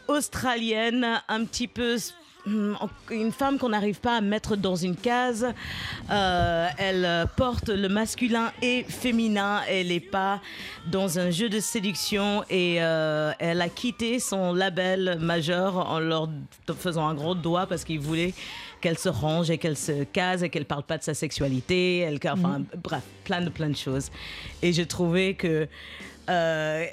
australienne, 0.07 1.21
un 1.27 1.45
petit 1.45 1.67
peu 1.67 1.97
hum, 2.47 2.75
une 3.11 3.31
femme 3.31 3.59
qu'on 3.59 3.69
n'arrive 3.69 3.99
pas 3.99 4.17
à 4.17 4.21
mettre 4.21 4.55
dans 4.55 4.75
une 4.75 4.95
case. 4.95 5.45
Euh, 6.09 6.67
elle 6.79 7.27
porte 7.37 7.69
le 7.69 7.87
masculin 7.87 8.51
et 8.63 8.83
féminin. 8.89 9.61
Elle 9.69 9.89
n'est 9.89 9.99
pas 9.99 10.41
dans 10.87 11.19
un 11.19 11.29
jeu 11.29 11.49
de 11.49 11.59
séduction 11.59 12.43
et 12.49 12.77
euh, 12.79 13.31
elle 13.37 13.61
a 13.61 13.69
quitté 13.69 14.17
son 14.17 14.55
label 14.55 15.19
majeur 15.21 15.87
en 15.87 15.99
leur 15.99 16.29
faisant 16.79 17.07
un 17.07 17.13
gros 17.13 17.35
doigt 17.35 17.67
parce 17.67 17.83
qu'il 17.83 17.99
voulait 17.99 18.33
qu'elle 18.83 18.99
se 18.99 19.07
range 19.07 19.49
et 19.49 19.57
qu'elle 19.57 19.77
se 19.77 20.03
case 20.03 20.43
et 20.43 20.49
qu'elle 20.49 20.65
parle 20.65 20.83
pas 20.83 20.97
de 20.97 21.03
sa 21.03 21.13
sexualité. 21.13 21.99
Elle, 21.99 22.19
enfin, 22.29 22.61
bref, 22.83 23.03
plein 23.23 23.39
de 23.39 23.49
plein 23.49 23.69
de 23.69 23.77
choses. 23.77 24.09
Et 24.61 24.73
j'ai 24.73 24.85
trouvé 24.85 25.35
que 25.35 25.69
euh, 26.29 26.85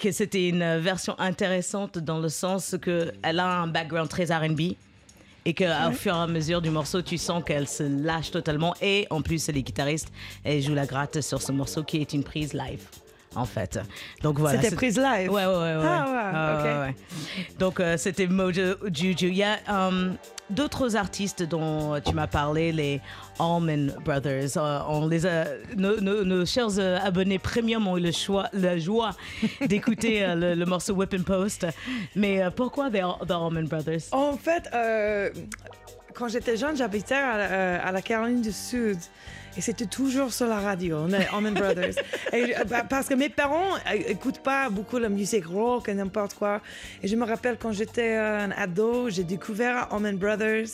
que 0.00 0.10
c'était 0.10 0.48
une 0.48 0.78
version 0.78 1.14
intéressante 1.20 1.98
dans 1.98 2.18
le 2.18 2.30
sens 2.30 2.76
que 2.80 3.12
elle 3.22 3.40
a 3.40 3.60
un 3.60 3.66
background 3.66 4.08
très 4.08 4.34
R&B 4.34 4.72
et 5.44 5.52
qu'au 5.52 5.92
fur 5.92 6.14
et 6.14 6.18
à 6.18 6.26
mesure 6.26 6.62
du 6.62 6.70
morceau, 6.70 7.02
tu 7.02 7.18
sens 7.18 7.44
qu'elle 7.44 7.68
se 7.68 7.82
lâche 7.82 8.30
totalement. 8.30 8.74
Et 8.80 9.06
en 9.10 9.20
plus, 9.20 9.46
elle 9.50 9.58
est 9.58 9.62
guitariste. 9.62 10.08
Elle 10.44 10.62
joue 10.62 10.72
la 10.72 10.86
gratte 10.86 11.20
sur 11.20 11.42
ce 11.42 11.52
morceau 11.52 11.82
qui 11.82 11.98
est 11.98 12.14
une 12.14 12.24
prise 12.24 12.54
live. 12.54 12.80
En 13.36 13.44
fait. 13.44 13.80
Donc 14.22 14.38
voilà. 14.38 14.60
C'était 14.60 14.74
prise 14.74 14.98
live. 14.98 15.30
Ouais, 15.30 15.44
ouais, 15.46 15.52
ouais. 15.52 15.82
Ah 15.84 16.60
ouais, 16.62 16.78
ouais. 16.88 16.94
Donc, 17.58 17.80
euh, 17.80 17.96
c'était 17.96 18.26
Mojo 18.26 18.74
Juju. 18.92 19.28
Il 19.28 19.34
y 19.36 19.42
a 19.42 19.56
euh, 19.68 20.10
d'autres 20.50 20.94
artistes 20.96 21.42
dont 21.42 22.00
tu 22.04 22.14
m'as 22.14 22.26
parlé, 22.28 22.70
les 22.72 23.00
Allman 23.40 23.92
Brothers. 24.04 24.56
Euh, 24.56 24.78
on 24.88 25.06
les 25.08 25.26
a, 25.26 25.46
nos, 25.76 26.00
nos- 26.00 26.24
nos 26.24 26.46
chers 26.46 26.78
abonnés 27.04 27.38
premium 27.38 27.86
ont 27.88 27.96
eu 27.96 28.00
le 28.02 28.12
choix, 28.12 28.48
la 28.52 28.78
joie 28.78 29.10
d'écouter 29.66 30.24
le, 30.36 30.54
le 30.54 30.64
morceau 30.66 30.94
Whip 30.94 31.14
and 31.18 31.24
Post. 31.24 31.66
Mais 32.14 32.40
pourquoi 32.54 32.88
the 32.90 33.30
Allman 33.30 33.64
Brothers? 33.66 34.02
En 34.12 34.36
fait, 34.36 34.70
quand 36.14 36.28
j'étais 36.28 36.56
jeune, 36.56 36.76
j'habitais 36.76 37.14
à, 37.16 37.84
à 37.84 37.90
la 37.92 38.00
Caroline 38.02 38.40
du 38.42 38.52
Sud. 38.52 38.98
Et 39.56 39.60
c'était 39.60 39.86
toujours 39.86 40.32
sur 40.32 40.46
la 40.48 40.58
radio, 40.58 41.06
Allman 41.32 41.52
Brothers. 41.54 41.94
Et, 42.32 42.56
euh, 42.56 42.64
bah, 42.64 42.84
parce 42.88 43.08
que 43.08 43.14
mes 43.14 43.28
parents 43.28 43.76
n'écoutent 44.08 44.42
pas 44.42 44.68
beaucoup 44.68 44.98
la 44.98 45.08
musique 45.08 45.46
rock 45.46 45.88
et 45.88 45.94
n'importe 45.94 46.34
quoi. 46.34 46.60
Et 47.02 47.08
je 47.08 47.14
me 47.16 47.24
rappelle 47.24 47.56
quand 47.58 47.72
j'étais 47.72 48.16
euh, 48.16 48.44
un 48.46 48.50
ado, 48.50 49.10
j'ai 49.10 49.24
découvert 49.24 49.92
Allman 49.92 50.16
Brothers 50.16 50.66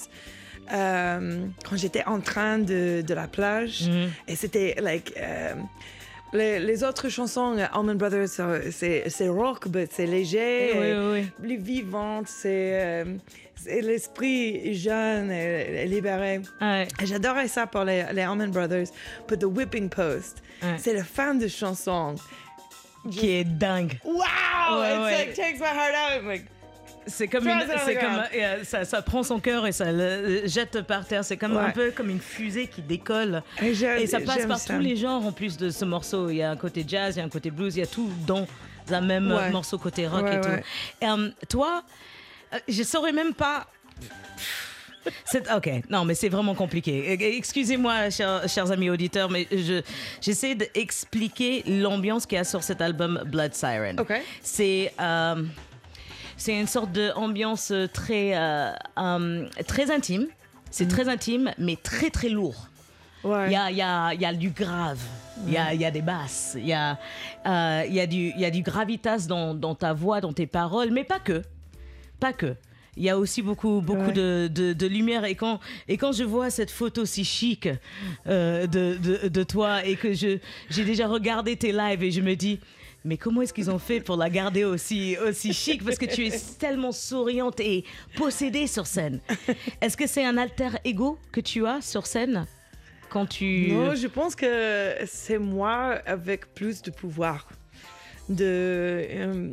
euh, 0.73 1.45
quand 1.69 1.77
j'étais 1.77 2.05
en 2.07 2.21
train 2.21 2.59
de, 2.59 3.03
de 3.07 3.15
la 3.15 3.29
plage. 3.29 3.91
Et 4.27 4.37
c'était 4.37 4.77
like. 4.81 5.13
euh, 5.19 5.55
les, 6.33 6.61
les 6.61 6.85
autres 6.85 7.09
chansons, 7.09 7.59
euh, 7.59 7.67
Allman 7.73 7.97
Brothers, 7.97 8.29
euh, 8.39 8.71
c'est 8.71 9.29
rock, 9.29 9.67
mais 9.75 9.89
c'est 9.91 10.07
léger, 10.07 10.71
oui, 10.75 10.87
et 10.87 10.95
oui, 11.23 11.27
plus 11.43 11.57
vivante, 11.59 12.29
c'est 12.29 12.71
euh, 12.81 13.05
c'est 13.63 13.81
l'esprit 13.81 14.75
jeune 14.75 15.31
et, 15.31 15.83
et 15.83 15.87
libéré. 15.87 16.41
Ouais. 16.61 16.89
J'adorais 17.05 17.49
ça 17.49 17.67
pour 17.67 17.85
les, 17.85 18.05
les 18.13 18.23
Allman 18.23 18.49
Brothers. 18.51 18.89
But 19.29 19.39
The 19.41 19.45
Whipping 19.45 19.89
Post, 19.89 20.43
Ouais. 20.63 20.77
c'est 20.79 20.93
la 20.95 21.05
fin 21.05 21.35
de 21.35 21.49
chanson. 21.49 22.15
Qui 23.11 23.31
est 23.31 23.45
dingue. 23.45 23.99
Wow! 24.05 24.15
Ouais, 24.15 24.91
It's 24.93 24.99
ouais. 25.05 25.11
like 25.27 25.35
takes 25.35 25.59
my 25.59 25.67
heart 25.69 25.95
out. 25.95 26.21
I'm 26.21 26.27
like, 26.29 26.45
C'est 27.07 27.29
comme 27.29 27.49
une, 27.49 27.63
c'est 27.87 27.97
euh, 27.97 28.63
ça, 28.65 28.85
ça 28.85 29.01
prend 29.01 29.23
son 29.23 29.41
cœur 29.41 29.67
et 29.67 29.73
ça 29.73 29.91
le 29.91 30.43
jette 30.47 30.83
par 30.83 31.07
terre. 31.07 31.25
C'est 31.25 31.39
comme 31.39 31.57
un 31.57 31.71
peu 31.71 31.93
comme 31.93 32.11
une 32.11 32.21
fusée 32.21 32.67
qui 32.67 32.83
décolle. 32.83 33.43
Et 33.63 34.07
ça 34.07 34.21
passe 34.21 34.45
par 34.45 34.59
ça. 34.59 34.75
tous 34.75 34.81
les 34.81 34.97
genres 34.97 35.25
en 35.25 35.33
plus 35.33 35.57
de 35.57 35.71
ce 35.71 35.87
morceau. 35.87 36.29
Il 36.29 36.37
y 36.37 36.43
a 36.43 36.51
un 36.51 36.57
côté 36.57 36.85
jazz, 36.87 37.17
il 37.17 37.21
y 37.21 37.23
a 37.23 37.25
un 37.25 37.31
côté 37.31 37.51
blues, 37.51 37.75
il 37.77 37.81
y 37.81 37.83
a 37.83 37.87
tout 37.87 38.11
dans 38.27 38.47
un 38.91 39.01
même 39.01 39.33
Ouais. 39.33 39.51
morceau 39.51 39.79
côté 39.79 40.07
rock 40.07 40.25
Ouais, 40.25 40.37
et 40.37 40.41
tout. 40.43 41.05
euh, 41.05 41.31
toi, 41.49 41.83
je 42.69 42.83
saurais 42.83 43.13
même 43.13 43.35
pas. 43.35 43.67
Ok, 45.57 45.71
non, 45.89 46.05
mais 46.05 46.15
c'est 46.15 46.29
vraiment 46.29 46.55
compliqué. 46.55 47.13
Euh, 47.13 47.37
Excusez-moi, 47.39 48.11
chers, 48.11 48.47
chers 48.49 48.71
amis 48.71 48.91
auditeurs, 48.91 49.31
mais 49.31 49.47
je- 49.51 49.81
j'essaie 50.21 50.55
d'expliquer 50.55 51.63
l'ambiance 51.67 52.27
qu'il 52.27 52.37
y 52.37 52.41
a 52.41 52.45
sur 52.45 52.63
cet 52.63 52.83
album 52.83 53.23
Blood 53.27 53.55
Siren. 53.55 53.99
OK. 53.99 54.13
C'est 54.43 54.93
euh, 55.01 55.43
c'est 56.37 56.59
une 56.59 56.67
sorte 56.67 56.93
d'ambiance 56.93 57.73
très, 57.95 58.37
euh, 58.37 58.73
euh, 58.99 59.49
très 59.67 59.91
intime. 59.91 60.27
C'est 60.71 60.87
très 60.89 61.09
intime, 61.09 61.53
mais 61.59 61.77
très 61.77 62.11
très 62.11 62.29
lourd. 62.29 62.69
Ouais. 63.25 63.47
Il 63.49 63.53
y 63.53 63.57
a, 63.57 63.71
y, 63.71 63.83
a, 63.83 64.15
y 64.15 64.25
a 64.25 64.33
du 64.35 64.51
grave, 64.51 64.99
il 65.47 65.53
y 65.53 65.77
y 65.79 65.85
a 65.85 65.91
des 65.91 66.01
basses, 66.03 66.55
il 66.57 66.67
y 66.67 66.73
a, 66.73 66.99
euh, 67.47 67.85
y 67.89 68.01
a, 68.01 68.07
du, 68.07 68.33
y 68.37 68.45
a 68.45 68.51
du 68.51 68.63
gravitas 68.63 69.27
dans, 69.29 69.55
dans 69.55 69.75
ta 69.75 69.93
voix, 69.93 70.21
dans 70.21 70.33
tes 70.33 70.47
paroles, 70.47 70.91
mais 70.91 71.05
pas 71.05 71.19
que. 71.19 71.43
Pas 72.21 72.33
que. 72.33 72.55
Il 72.97 73.05
y 73.05 73.09
a 73.09 73.19
aussi 73.19 73.41
beaucoup, 73.41 73.81
beaucoup 73.81 74.07
Ouais. 74.09 74.13
de, 74.13 74.49
de, 74.53 74.73
de 74.73 74.87
lumière. 74.87 75.25
Et 75.25 75.35
quand, 75.37 75.61
et 75.89 75.97
quand 75.97 76.13
je 76.13 76.25
vois 76.25 76.51
cette 76.51 76.71
photo 76.71 77.05
si 77.07 77.25
chic 77.25 77.69
euh, 78.27 78.67
de, 78.67 78.97
de, 78.97 79.29
de 79.29 79.43
toi 79.45 79.85
et 79.87 79.97
que 79.97 80.13
je- 80.13 80.39
j'ai 80.69 80.85
déjà 80.85 81.07
regardé 81.07 81.57
tes 81.57 81.73
lives 81.73 82.03
et 82.03 82.11
je 82.11 82.21
me 82.21 82.35
dis, 82.35 82.59
mais 83.05 83.17
comment 83.17 83.41
est-ce 83.43 83.55
qu'ils 83.55 83.71
ont 83.71 83.79
fait 83.79 84.01
pour 84.01 84.17
la 84.17 84.29
garder 84.29 84.65
aussi, 84.65 85.17
aussi 85.27 85.55
chic? 85.55 85.83
Parce 85.85 85.97
que 85.97 86.05
tu 86.05 86.27
es 86.27 86.33
tellement 86.59 86.93
souriante 86.93 87.61
et 87.61 87.85
possédée 88.17 88.67
sur 88.67 88.87
scène. 88.87 89.21
Est-ce 89.81 89.97
que 89.97 90.07
c'est 90.07 90.25
un 90.25 90.37
alter 90.37 90.71
ego 90.85 91.17
que 91.33 91.41
tu 91.41 91.67
as 91.67 91.81
sur 91.81 92.07
scène 92.07 92.47
quand 93.09 93.27
tu... 93.27 93.69
Non, 93.73 93.95
je 93.95 94.07
pense 94.09 94.35
que 94.37 94.93
c'est 95.07 95.39
moi 95.39 96.01
avec 96.07 96.53
plus 96.55 96.83
de 96.83 96.91
pouvoir. 96.91 97.49
De, 98.29 98.45
euh, 98.45 99.51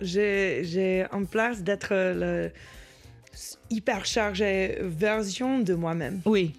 j'ai, 0.00 1.06
en 1.12 1.24
place 1.24 1.62
d'être 1.62 1.92
le 1.92 2.50
hyper 3.70 4.04
chargé 4.04 4.78
version 4.80 5.60
de 5.60 5.74
moi-même. 5.74 6.20
Oui. 6.24 6.54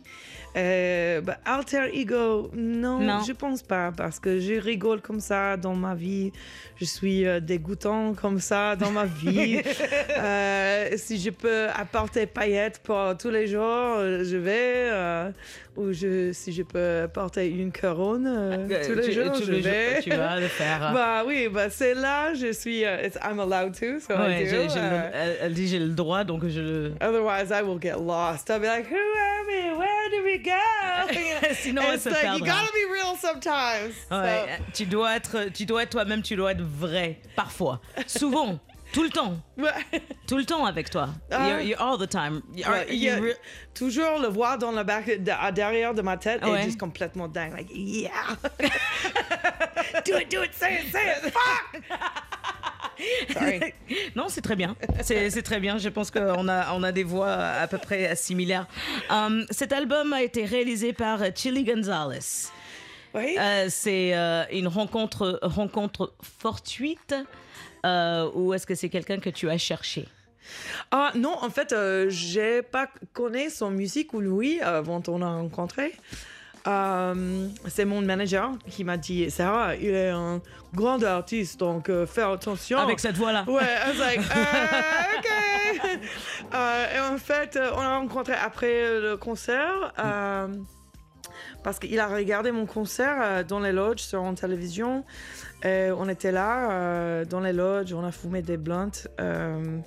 Euh, 0.58 1.22
bah, 1.22 1.38
alter 1.46 1.90
ego, 1.94 2.52
non, 2.54 3.00
Non. 3.00 3.22
je 3.26 3.32
pense 3.32 3.62
pas 3.64 3.92
parce 3.96 4.20
que 4.20 4.40
je 4.40 4.54
rigole 4.56 5.02
comme 5.02 5.22
ça 5.22 5.56
dans 5.56 5.76
ma 5.76 5.96
vie. 5.96 6.32
Je 6.82 6.86
suis 6.88 7.28
euh, 7.28 7.40
dégoûtant 7.40 8.16
comme 8.16 8.40
ça 8.40 8.76
dans 8.76 8.90
ma 8.90 9.06
vie. 9.06 9.62
Euh, 10.18 10.90
si 10.98 11.20
je 11.20 11.30
peux 11.30 11.68
apporter 11.70 12.26
paillettes 12.28 12.80
pour 12.84 13.16
tous 13.18 13.30
les 13.30 13.48
jours, 13.48 13.96
euh, 13.98 14.24
je 14.24 14.38
vais. 14.38 14.90
euh, 14.92 15.32
ou 15.78 15.94
je, 15.94 16.32
si 16.34 16.52
je 16.52 16.64
peux 16.64 17.08
porter 17.12 17.48
une 17.48 17.72
couronne 17.72 18.28
euh, 18.28 18.86
tous 18.86 18.94
les 18.94 19.04
tu, 19.06 19.12
jours, 19.14 19.32
tu 19.32 19.46
je 19.46 19.52
le- 19.52 19.58
vais. 19.60 20.02
tu 20.02 20.10
vas 20.10 20.40
le 20.40 20.48
faire. 20.48 20.92
bah 20.94 21.24
oui, 21.26 21.48
bah 21.52 21.70
c'est 21.70 21.94
là, 21.96 22.34
je 22.34 22.52
suis. 22.52 22.84
euh, 22.86 23.06
it's- 23.08 23.18
I'm 23.24 23.40
allowed 23.40 23.74
to, 23.80 24.00
so 24.00 24.14
Ouais, 24.16 24.42
I 24.42 24.44
do. 24.44 24.50
j'ai- 24.50 24.70
j'ai 24.70 24.76
le- 24.80 24.86
euh, 24.86 25.10
elle, 25.14 25.38
elle 25.42 25.54
dit 25.54 25.68
j'ai 25.68 25.80
le 25.80 25.90
droit, 25.90 26.24
donc 26.24 26.46
je 26.48 26.60
le... 26.60 26.94
Otherwise, 27.02 27.50
I 27.52 27.64
will 27.64 27.80
get 27.82 27.94
lost. 28.00 28.50
I'll 28.50 28.60
be 28.60 28.66
like, 28.66 28.88
who 28.90 28.96
are 28.96 29.46
we? 29.48 29.78
Where 29.78 30.10
do 30.12 30.24
we 30.26 30.38
go? 30.44 31.14
Sinon, 31.54 31.82
elle 31.88 31.96
It's 31.96 32.04
se 32.04 32.10
like, 32.10 32.38
you 32.38 32.46
gotta 32.46 32.72
be 32.74 32.92
real 32.92 33.16
sometimes. 33.18 33.94
Ouais, 34.12 34.58
So- 34.58 34.64
tu 34.74 34.86
dois 34.86 35.16
être, 35.16 35.52
tu 35.54 35.66
dois 35.66 35.84
être 35.84 35.92
toi-même, 35.92 36.22
tu 36.22 36.36
dois 36.36 36.52
être 36.52 36.64
vrai, 36.72 37.20
parfois, 37.36 37.82
souvent, 38.08 38.60
tout 38.94 39.04
le 39.04 39.10
temps, 39.10 39.38
Ouais. 39.58 39.70
tout 40.28 40.38
le 40.38 40.46
temps 40.46 40.66
avec 40.66 40.90
toi. 40.90 41.10
Ah. 41.32 41.48
You're, 41.50 41.62
you're 41.62 41.82
all 41.82 41.98
the 41.98 42.10
time. 42.10 42.42
You 42.56 42.66
are- 42.66 42.72
Ouais, 42.74 42.88
il 42.90 42.96
y 42.98 43.10
a 43.10 43.18
toujours 43.74 44.20
le 44.20 44.28
voir 44.28 44.58
dans 44.58 44.72
le 44.72 44.84
bac, 44.84 45.06
de- 45.24 45.32
à 45.32 45.52
derrière 45.52 45.94
de 45.94 46.02
ma 46.02 46.18
tête 46.18 46.44
Ouais. 46.46 46.60
et 46.60 46.64
juste 46.64 46.80
complètement 46.80 47.28
dingue. 47.28 47.54
Like, 47.56 47.70
yeah. 47.74 48.12
do 50.06 50.18
it, 50.18 50.30
do 50.32 50.44
it, 50.44 50.54
say 50.54 50.82
it, 50.84 50.92
say 50.92 51.18
it. 51.26 51.32
Fuck. 51.32 51.82
Sorry. 53.34 53.74
non, 54.16 54.26
c'est 54.30 54.42
très 54.42 54.56
bien. 54.56 54.76
C'est 55.02 55.30
c'est 55.32 55.42
très 55.42 55.60
bien. 55.60 55.80
Je 55.80 55.90
pense 55.90 56.12
qu'on 56.12 56.48
a, 56.48 56.72
on 56.74 56.84
a 56.84 56.92
des 56.92 57.04
voix 57.04 57.32
à 57.34 57.66
peu 57.68 57.80
près 57.80 58.16
similaires. 58.16 58.68
Um, 59.10 59.46
cet 59.50 59.74
album 59.74 60.14
a 60.14 60.22
été 60.22 60.46
réalisé 60.46 60.94
par 60.94 61.20
Chili 61.36 61.64
Gonzalez. 61.64 62.52
Oui. 63.14 63.36
Euh, 63.40 63.68
c'est 63.70 64.16
euh, 64.16 64.44
une 64.52 64.68
rencontre, 64.68 65.40
rencontre 65.42 66.14
fortuite 66.22 67.16
euh, 67.86 68.30
ou 68.34 68.54
est-ce 68.54 68.66
que 68.66 68.76
c'est 68.76 68.90
quelqu'un 68.90 69.20
que 69.20 69.30
tu 69.30 69.50
as 69.50 69.58
cherché? 69.58 70.08
Ah 70.92 71.12
non, 71.16 71.36
en 71.42 71.50
fait, 71.50 71.76
j'ai 72.10 72.62
pas 72.62 72.88
connu 73.14 73.50
son 73.50 73.72
musique 73.72 74.14
ou 74.14 74.20
lui 74.20 74.62
avant 74.62 75.02
on 75.08 75.22
a 75.22 75.30
rencontré. 75.30 75.94
Euh, 76.68 77.48
c'est 77.68 77.86
mon 77.86 78.02
manager 78.02 78.52
qui 78.70 78.84
m'a 78.84 78.98
dit 78.98 79.32
Sarah, 79.32 79.76
il 79.76 79.90
est 79.90 80.10
un 80.10 80.42
grand 80.76 81.02
artiste, 81.04 81.60
donc 81.60 81.90
euh, 81.90 82.06
fais 82.06 82.22
attention. 82.22 82.78
Avec 82.78 83.00
cette 83.00 83.18
voix-là. 83.18 83.46
Ouais, 83.48 83.64
I 83.64 83.90
was 83.90 83.98
like, 83.98 84.20
euh, 84.20 85.18
ok. 85.18 85.28
Et 86.96 87.00
en 87.00 87.18
fait, 87.18 87.58
on 87.76 87.80
a 87.80 87.98
rencontré 87.98 88.34
après 88.34 89.00
le 89.00 89.18
concert. 89.18 89.92
Euh, 91.62 91.64
parce 91.64 91.80
qu'il 91.80 92.00
a 92.00 92.08
regardé 92.08 92.52
mon 92.52 92.66
concert 92.66 93.18
euh, 93.22 93.44
dans 93.44 93.60
les 93.60 93.72
lodges 93.72 94.02
sur 94.02 94.22
en 94.22 94.34
télévision. 94.34 95.04
Et 95.64 95.90
on 95.96 96.10
était 96.10 96.32
là 96.32 96.72
euh, 96.72 97.26
dans 97.26 97.40
les 97.40 97.54
lodges, 97.54 97.94
on 97.94 98.04
a 98.04 98.12
fumé 98.12 98.42
des 98.42 98.58
blunts. 98.58 99.08
euh, 99.20 99.80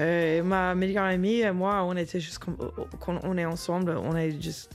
et 0.00 0.42
ma 0.42 0.76
meilleure 0.76 1.04
amie 1.06 1.40
et 1.40 1.50
moi, 1.50 1.82
on 1.82 1.96
était 1.96 2.20
juste 2.20 2.38
comme 2.38 2.56
quand 3.00 3.18
on 3.24 3.36
est 3.36 3.44
ensemble, 3.44 3.96
on 3.96 4.14
est 4.16 4.40
juste 4.40 4.70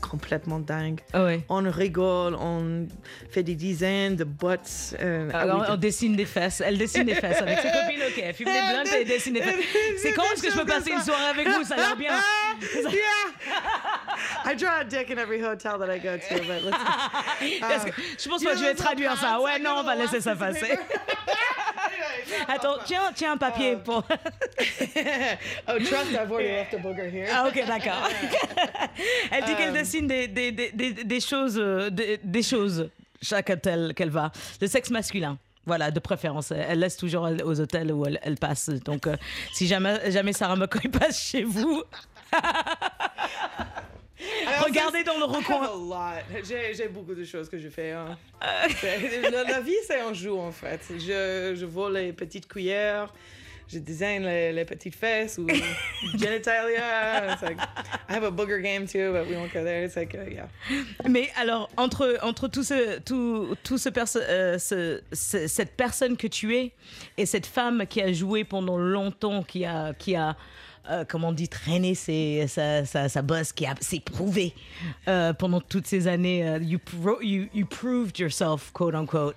complètement 0.00 0.58
dingue. 0.58 1.00
Ouais. 1.14 1.40
On 1.48 1.62
rigole, 1.70 2.34
on 2.36 2.86
fait 3.30 3.42
des 3.42 3.54
dizaines 3.54 4.16
de 4.16 4.24
butts. 4.24 4.94
euh, 5.00 5.28
ah 5.32 5.40
Alors, 5.40 5.60
oui, 5.60 5.66
on 5.70 5.76
dessine 5.76 6.14
des 6.16 6.24
fesses. 6.26 6.62
Elle 6.64 6.78
dessine 6.78 7.04
des 7.04 7.14
fesses 7.14 7.40
avec 7.42 7.58
ses 7.58 7.68
copines. 7.70 8.00
Ok, 8.08 8.22
elle 8.22 8.34
fume 8.34 8.46
des 8.46 8.52
blunts 8.52 8.84
et 8.96 9.00
elle 9.02 9.08
dessine 9.08 9.34
des 9.34 9.42
fesses. 9.42 9.64
C'est 10.02 10.12
quand 10.12 10.22
est-ce 10.32 10.42
que 10.42 10.50
je 10.50 10.56
peux 10.58 10.64
passer 10.66 10.90
une 10.92 11.00
soirée 11.02 11.30
avec 11.30 11.48
vous 11.48 11.64
Ça 11.64 11.74
a 11.74 11.78
l'air 11.78 11.96
bien. 11.96 12.12
yeah. 12.90 12.92
I 14.44 14.54
draw 14.54 14.80
a 14.80 14.84
dick 14.84 15.10
in 15.10 15.18
every 15.18 15.40
hotel 15.42 15.78
that 15.78 15.90
I 15.92 15.98
go 15.98 16.16
to, 16.16 16.34
but 16.44 16.62
let's. 16.64 16.78
Est-ce 17.42 17.86
que- 17.86 18.02
je 18.18 18.28
pense 18.28 18.42
pas 18.44 18.52
que 18.52 18.58
je 18.58 18.64
vais 18.64 18.74
traduire 18.74 19.16
ça. 19.16 19.40
Ouais, 19.40 19.58
non, 19.58 19.76
on 19.78 19.82
va 19.82 19.94
laisser 19.96 20.20
ça 20.20 20.34
passer. 20.36 20.78
Attends, 22.48 22.76
tiens, 22.84 23.10
tiens 23.14 23.32
un 23.32 23.36
papier 23.36 23.76
pour. 23.76 24.02
oh, 25.68 25.72
trust, 25.78 26.10
I've 26.12 26.30
already 26.30 26.48
left 26.48 26.74
a 26.74 26.78
booger 26.78 27.10
here. 27.10 27.28
Ah, 27.32 27.46
ok, 27.48 27.64
d'accord. 27.66 28.08
Elle 29.30 29.44
dit 29.44 29.54
qu'elle 29.56 29.70
Euh. 29.70 29.72
dessine 29.80 30.06
des, 30.06 30.28
des, 30.28 30.52
des, 30.52 30.70
des, 30.72 31.20
choses, 31.20 31.58
euh, 31.58 31.90
des, 31.90 32.18
des 32.22 32.42
choses 32.42 32.88
chaque 33.22 33.50
hôtel 33.50 33.92
qu'elle 33.94 34.10
va. 34.10 34.30
De 34.60 34.66
sexe 34.66 34.90
masculin. 34.90 35.38
Voilà, 35.66 35.90
de 35.90 35.98
préférence. 35.98 36.52
Elle 36.52 36.78
laisse 36.78 36.96
toujours 36.96 37.28
aux 37.44 37.60
hôtels 37.60 37.90
où 37.92 38.06
elle, 38.06 38.20
elle 38.22 38.36
passe. 38.36 38.68
Donc, 38.68 39.06
euh, 39.08 39.16
si 39.52 39.66
jamais, 39.66 40.10
jamais 40.12 40.32
Sarah 40.32 40.54
McCoy 40.54 40.88
passe 40.92 41.20
chez 41.20 41.42
vous. 41.42 41.82
Regardez 44.64 45.02
dans 45.04 45.18
le 45.18 45.24
I 45.24 45.26
have 45.26 45.36
recoin. 45.36 46.18
J'ai 46.74 46.88
beaucoup 46.88 47.14
de 47.14 47.24
choses 47.24 47.48
que 47.48 47.58
je 47.58 47.68
fais. 47.68 47.92
hein. 47.92 48.16
C'est- 48.80 49.30
la, 49.30 49.44
la 49.44 49.60
vie, 49.60 49.74
c'est 49.86 50.00
un 50.00 50.12
jeu, 50.12 50.32
en 50.34 50.52
fait. 50.52 50.80
Je, 50.90 51.54
je 51.58 51.66
vole 51.66 51.94
les 51.94 52.12
petites 52.12 52.48
cuillères, 52.48 53.12
je 53.68 53.78
design 53.78 54.24
les, 54.24 54.52
les 54.52 54.64
petites 54.64 54.94
fesses 54.94 55.38
ou 55.38 55.46
genitalia. 56.18 57.32
It's 57.32 57.42
like, 57.42 57.58
I 58.08 58.12
have 58.14 58.24
a 58.24 58.30
booger 58.30 58.60
game 58.62 58.86
too, 58.86 59.12
but 59.12 59.26
we 59.28 59.36
won't 59.36 59.52
go 59.52 59.62
there. 59.64 59.84
It's 59.84 59.96
like, 59.96 60.14
uh, 60.14 60.28
yeah. 60.30 60.48
Mais 61.08 61.30
alors, 61.36 61.68
entre, 61.76 62.16
entre 62.22 62.48
tout 62.48 62.62
ce, 62.62 62.98
tout, 63.00 63.56
tout 63.64 63.78
ce 63.78 63.88
perso- 63.88 64.20
euh, 64.20 64.58
ce- 64.58 65.00
ce- 65.12 65.46
cette 65.48 65.76
personne 65.76 66.16
que 66.16 66.26
tu 66.26 66.54
es 66.56 66.72
et 67.18 67.26
cette 67.26 67.46
femme 67.46 67.86
qui 67.88 68.00
a 68.02 68.12
joué 68.12 68.44
pendant 68.44 68.78
longtemps, 68.78 69.42
qui 69.42 69.64
a, 69.64 69.92
qui 69.94 70.14
a 70.16 70.36
euh, 70.90 71.04
comment 71.08 71.28
on 71.28 71.32
dit, 71.32 71.48
traîné 71.48 71.94
ses, 71.94 72.46
sa, 72.48 72.84
sa, 72.84 73.08
sa 73.08 73.22
bosse, 73.22 73.52
qui 73.52 73.66
a 73.66 73.74
s'est 73.80 74.00
prouvé 74.00 74.54
euh, 75.08 75.32
pendant 75.32 75.60
toutes 75.60 75.86
ces 75.86 76.06
années, 76.08 76.46
euh, 76.48 76.58
you, 76.58 76.78
pro- 76.78 77.20
you, 77.22 77.46
you 77.54 77.66
proved 77.66 78.18
yourself, 78.18 78.70
quote 78.72 78.94
unquote, 78.94 79.36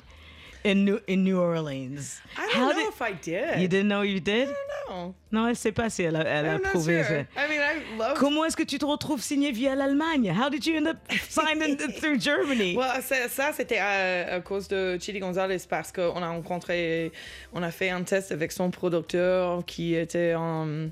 in 0.66 0.76
New, 0.84 1.00
in 1.08 1.18
New 1.24 1.38
Orleans. 1.40 2.20
I 2.38 2.42
don't 2.54 2.56
How 2.56 2.70
know 2.74 2.80
did- 2.80 2.90
if 2.90 3.02
I 3.02 3.14
did. 3.14 3.62
You 3.62 3.68
didn't 3.70 3.88
know 3.88 4.02
you 4.04 4.20
did? 4.20 4.50
No. 4.90 5.14
Non, 5.32 5.48
elle 5.48 5.56
sait 5.56 5.72
pas 5.72 5.90
si 5.92 6.02
elle 6.04 6.16
a, 6.16 6.24
elle 6.24 6.46
I'm 6.48 6.60
prouvé. 6.62 7.04
sure. 7.04 7.24
ça. 7.36 7.46
I 7.46 7.48
mean, 7.50 7.62
I 7.62 7.98
love 7.98 8.18
Comment 8.18 8.44
est-ce 8.46 8.58
que 8.58 8.64
tu 8.64 8.78
te 8.80 8.86
retrouves 8.86 9.22
signé 9.22 9.52
via 9.52 9.76
l'Allemagne? 9.76 10.34
How 10.36 10.50
did 10.50 10.66
you 10.66 10.76
end 10.78 10.88
up 10.88 10.98
signing 11.30 11.78
through 11.78 12.20
Germany? 12.20 12.76
Ça, 13.04 13.30
ça, 13.30 13.52
c'était 13.56 13.78
à, 13.78 14.34
à 14.36 14.40
cause 14.42 14.68
de 14.68 14.98
Chili 15.00 15.20
Gonzalez 15.20 15.60
parce 15.70 15.92
qu'on 15.92 16.22
a 16.24 16.28
rencontré, 16.28 17.12
on 17.54 17.62
a 17.64 17.70
fait 17.72 17.92
un 17.92 18.02
test 18.04 18.32
avec 18.32 18.52
son 18.52 18.72
producteur 18.72 19.64
qui 19.66 19.94
était 19.94 20.34
en, 20.36 20.90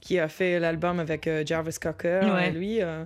qui 0.00 0.18
a 0.18 0.28
fait 0.28 0.58
l'album 0.60 1.00
avec 1.00 1.26
euh, 1.26 1.42
Jarvis 1.44 1.76
Cocker. 1.80 2.20
Ouais. 2.24 2.48
Et 2.48 2.50
lui, 2.50 2.82
euh, 2.82 3.04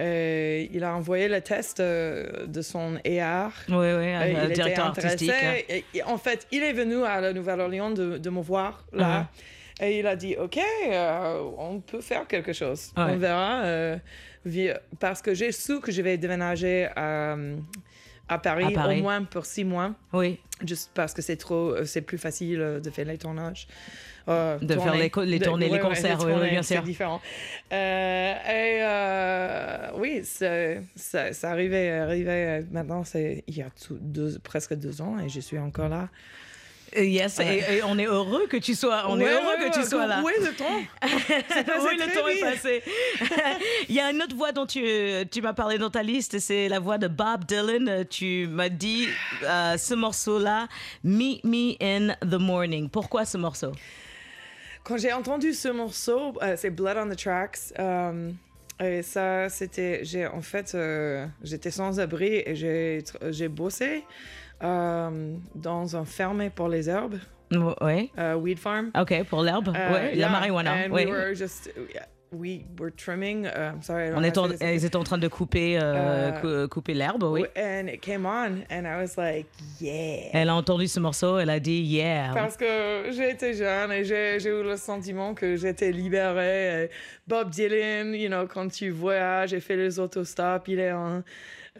euh, 0.00 0.66
il 0.72 0.84
a 0.84 0.94
envoyé 0.94 1.28
le 1.28 1.40
test 1.40 1.80
euh, 1.80 2.46
de 2.46 2.62
son 2.62 2.96
AR. 3.04 3.52
Oui, 3.68 3.74
oui, 3.76 3.82
Euh, 3.84 4.26
il 4.30 4.44
était 4.44 4.52
directeur 4.54 4.86
intéressé. 4.86 5.30
artistique. 5.30 5.66
Et- 5.68 5.84
et 5.98 6.02
en 6.04 6.18
fait, 6.18 6.46
il 6.52 6.62
est 6.62 6.72
venu 6.72 7.02
à 7.04 7.20
la 7.20 7.32
Nouvelle-Orléans 7.32 7.90
de, 7.90 8.18
de 8.18 8.30
me 8.30 8.40
voir 8.40 8.84
là. 8.92 9.28
Et 9.80 10.00
il 10.00 10.06
a 10.08 10.16
dit, 10.16 10.34
OK, 10.36 10.58
euh, 10.58 11.42
on 11.56 11.78
peut 11.80 12.00
faire 12.00 12.26
quelque 12.26 12.52
chose. 12.52 12.92
Ouais. 12.96 13.04
On 13.10 13.16
verra. 13.16 13.62
euh, 13.64 13.96
parce 14.98 15.20
que 15.22 15.34
j'ai 15.34 15.52
su 15.52 15.80
que 15.80 15.92
je 15.92 16.02
vais 16.02 16.16
déménager 16.16 16.88
à, 16.96 17.36
à, 18.28 18.38
Paris, 18.38 18.64
À 18.66 18.70
Paris. 18.70 18.98
au 19.00 19.02
moins 19.02 19.22
pour 19.24 19.44
six 19.46 19.64
mois. 19.64 19.94
Oui, 20.12 20.38
Juste 20.66 20.90
parce 20.94 21.12
que 21.14 21.22
c'est 21.22 21.36
trop, 21.36 21.70
euh, 21.74 21.84
c'est 21.84 22.00
plus 22.02 22.18
facile 22.18 22.60
euh, 22.60 22.80
de 22.80 22.90
faire 22.90 23.04
les 23.06 23.18
tournages. 23.18 23.68
Euh, 24.28 24.58
De 24.60 24.74
faire 24.74 24.94
les 24.94 25.08
co- 25.10 25.22
les 25.24 25.38
De- 25.38 25.44
tournées, 25.44 25.66
les 25.66 25.72
ouais, 25.72 25.82
ouais, 25.82 25.88
concerts, 25.88 26.18
oui, 26.20 26.26
oui, 26.26 26.32
tournées, 26.32 26.50
bien 26.50 26.62
c'est 26.62 26.74
sûr. 26.74 26.82
différent. 26.82 27.20
Euh, 27.72 28.32
et 28.34 28.82
euh, 28.82 29.88
oui, 29.96 30.20
c'est- 30.24 30.82
ça, 30.96 31.32
ça 31.32 31.50
arrivait, 31.50 31.90
arrivait 31.90 32.60
euh, 32.60 32.62
maintenant, 32.70 33.04
c'est 33.04 33.42
il 33.46 33.56
y 33.56 33.62
a 33.62 33.70
tout- 33.70 33.98
deux, 34.00 34.38
presque 34.42 34.74
deux 34.74 35.00
ans 35.00 35.16
et 35.18 35.28
je 35.28 35.40
suis 35.40 35.58
encore 35.58 35.88
là. 35.88 36.08
Euh, 36.96 37.04
yes, 37.04 37.38
et, 37.40 37.42
et 37.76 37.82
on 37.84 37.98
est 37.98 38.06
heureux 38.06 38.46
que 38.48 38.56
tu 38.56 38.74
sois, 38.74 39.04
on 39.08 39.20
est 39.20 39.24
Ouais, 39.24 39.30
heureux 39.30 39.58
ouais, 39.62 39.68
que 39.68 39.72
tu 39.74 39.80
ouais, 39.80 39.84
sois 39.84 40.06
là. 40.06 40.22
Oui, 40.24 40.32
le 40.40 40.54
temps. 40.54 40.64
oui, 41.02 41.96
le 41.98 42.14
temps 42.14 42.28
est 42.28 42.40
passé. 42.40 42.82
Il 43.90 43.94
y 43.94 44.00
a 44.00 44.10
une 44.10 44.22
autre 44.22 44.34
voix 44.34 44.52
dont 44.52 44.64
tu, 44.64 44.82
tu 45.30 45.42
m'as 45.42 45.52
parlé 45.52 45.76
dans 45.76 45.90
ta 45.90 46.02
liste, 46.02 46.38
c'est 46.38 46.66
la 46.70 46.78
voix 46.80 46.96
de 46.96 47.06
Bob 47.08 47.44
Dylan. 47.46 47.88
Euh, 47.88 48.04
Tu 48.08 48.46
m'as 48.50 48.70
dit 48.70 49.06
euh, 49.44 49.76
ce 49.76 49.92
morceau-là, 49.94 50.66
Meet 51.04 51.44
Me 51.44 51.74
in 51.82 52.14
the 52.26 52.40
Morning. 52.40 52.88
Pourquoi 52.88 53.26
ce 53.26 53.36
morceau? 53.36 53.72
Quand 54.84 54.96
j'ai 54.96 55.12
entendu 55.12 55.52
ce 55.52 55.68
morceau, 55.68 56.32
euh, 56.42 56.54
c'est 56.56 56.70
Blood 56.70 56.96
on 56.96 57.08
the 57.08 57.16
Tracks. 57.16 57.58
euh, 57.78 58.30
et 58.80 59.02
ça, 59.02 59.48
c'était. 59.48 60.00
J'ai, 60.04 60.26
en 60.26 60.40
fait, 60.40 60.72
euh, 60.74 61.26
j'étais 61.42 61.70
sans 61.72 61.98
abri 61.98 62.42
et 62.46 62.54
j'ai, 62.54 63.02
j'ai 63.30 63.48
bossé 63.48 64.04
dans 64.60 65.96
un 65.96 66.04
ferme 66.04 66.48
pour 66.50 66.68
les 66.68 66.88
herbes, 66.88 67.18
Oui. 67.80 68.10
Weed 68.36 68.58
Farm. 68.58 68.90
Ok, 68.98 69.24
pour 69.24 69.42
l'herbe. 69.42 69.68
Uh, 69.68 70.10
oui, 70.12 70.18
la 70.18 70.28
marijuana. 70.28 70.72
And 70.86 70.92
oui. 70.92 71.06
we 71.06 71.10
were 71.10 71.34
just. 71.34 71.70
We 72.30 72.66
were 72.78 72.90
trimming. 72.90 73.46
uh, 73.46 73.72
I'm 73.74 73.82
sorry. 73.82 74.08
I 74.08 74.10
don't 74.10 74.18
On 74.18 74.22
est 74.22 74.36
en- 74.36 74.50
ils 74.50 74.84
étaient 74.84 74.96
en 74.96 75.02
train 75.04 75.16
de 75.16 75.28
couper, 75.28 75.78
euh, 75.78 76.30
Euh, 76.42 76.66
cou- 76.66 76.74
couper 76.74 76.92
l'herbe, 76.92 77.22
oui. 77.22 77.44
And 77.56 77.86
it 77.88 78.02
came 78.02 78.26
on, 78.26 78.64
and 78.70 78.84
I 78.84 79.00
was 79.00 79.16
like, 79.16 79.46
yeah. 79.80 80.28
Elle 80.34 80.50
a 80.50 80.54
entendu 80.54 80.86
ce 80.88 81.00
morceau, 81.00 81.38
elle 81.38 81.48
a 81.48 81.58
dit 81.58 81.80
yeah. 81.80 82.32
Parce 82.34 82.56
que 82.58 83.10
j'étais 83.12 83.54
jeune 83.54 83.92
et 83.92 84.04
j'ai 84.04 84.36
eu 84.44 84.62
le 84.62 84.76
sentiment 84.76 85.32
que 85.32 85.56
j'étais 85.56 85.90
libérée. 85.90 86.90
Bob 87.26 87.48
Dylan, 87.50 88.12
you 88.14 88.28
know, 88.28 88.46
quand 88.46 88.68
tu 88.70 88.90
voyages 88.90 89.54
et 89.54 89.60
fais 89.60 89.76
les 89.76 89.98
autostops, 89.98 90.68
il 90.68 90.80
est 90.80 90.90
un 90.90 91.24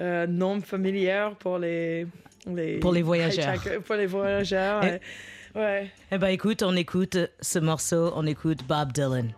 euh, 0.00 0.26
nom 0.26 0.60
familier 0.62 1.28
pour 1.40 1.58
les, 1.58 2.06
les 2.46 2.78
Pour 2.78 2.92
les 2.92 3.02
voyageurs. 3.02 3.54
Pour 3.84 3.96
les 3.96 4.06
voyageurs. 4.06 4.82
Et- 4.84 5.00
et- 5.54 5.58
ouais. 5.58 5.90
Eh 6.10 6.16
ben 6.18 6.28
écoute, 6.28 6.62
on 6.62 6.74
écoute 6.74 7.18
ce 7.40 7.58
morceau, 7.58 8.12
on 8.14 8.24
écoute 8.26 8.60
Bob 8.66 8.92
Dylan. 8.92 9.32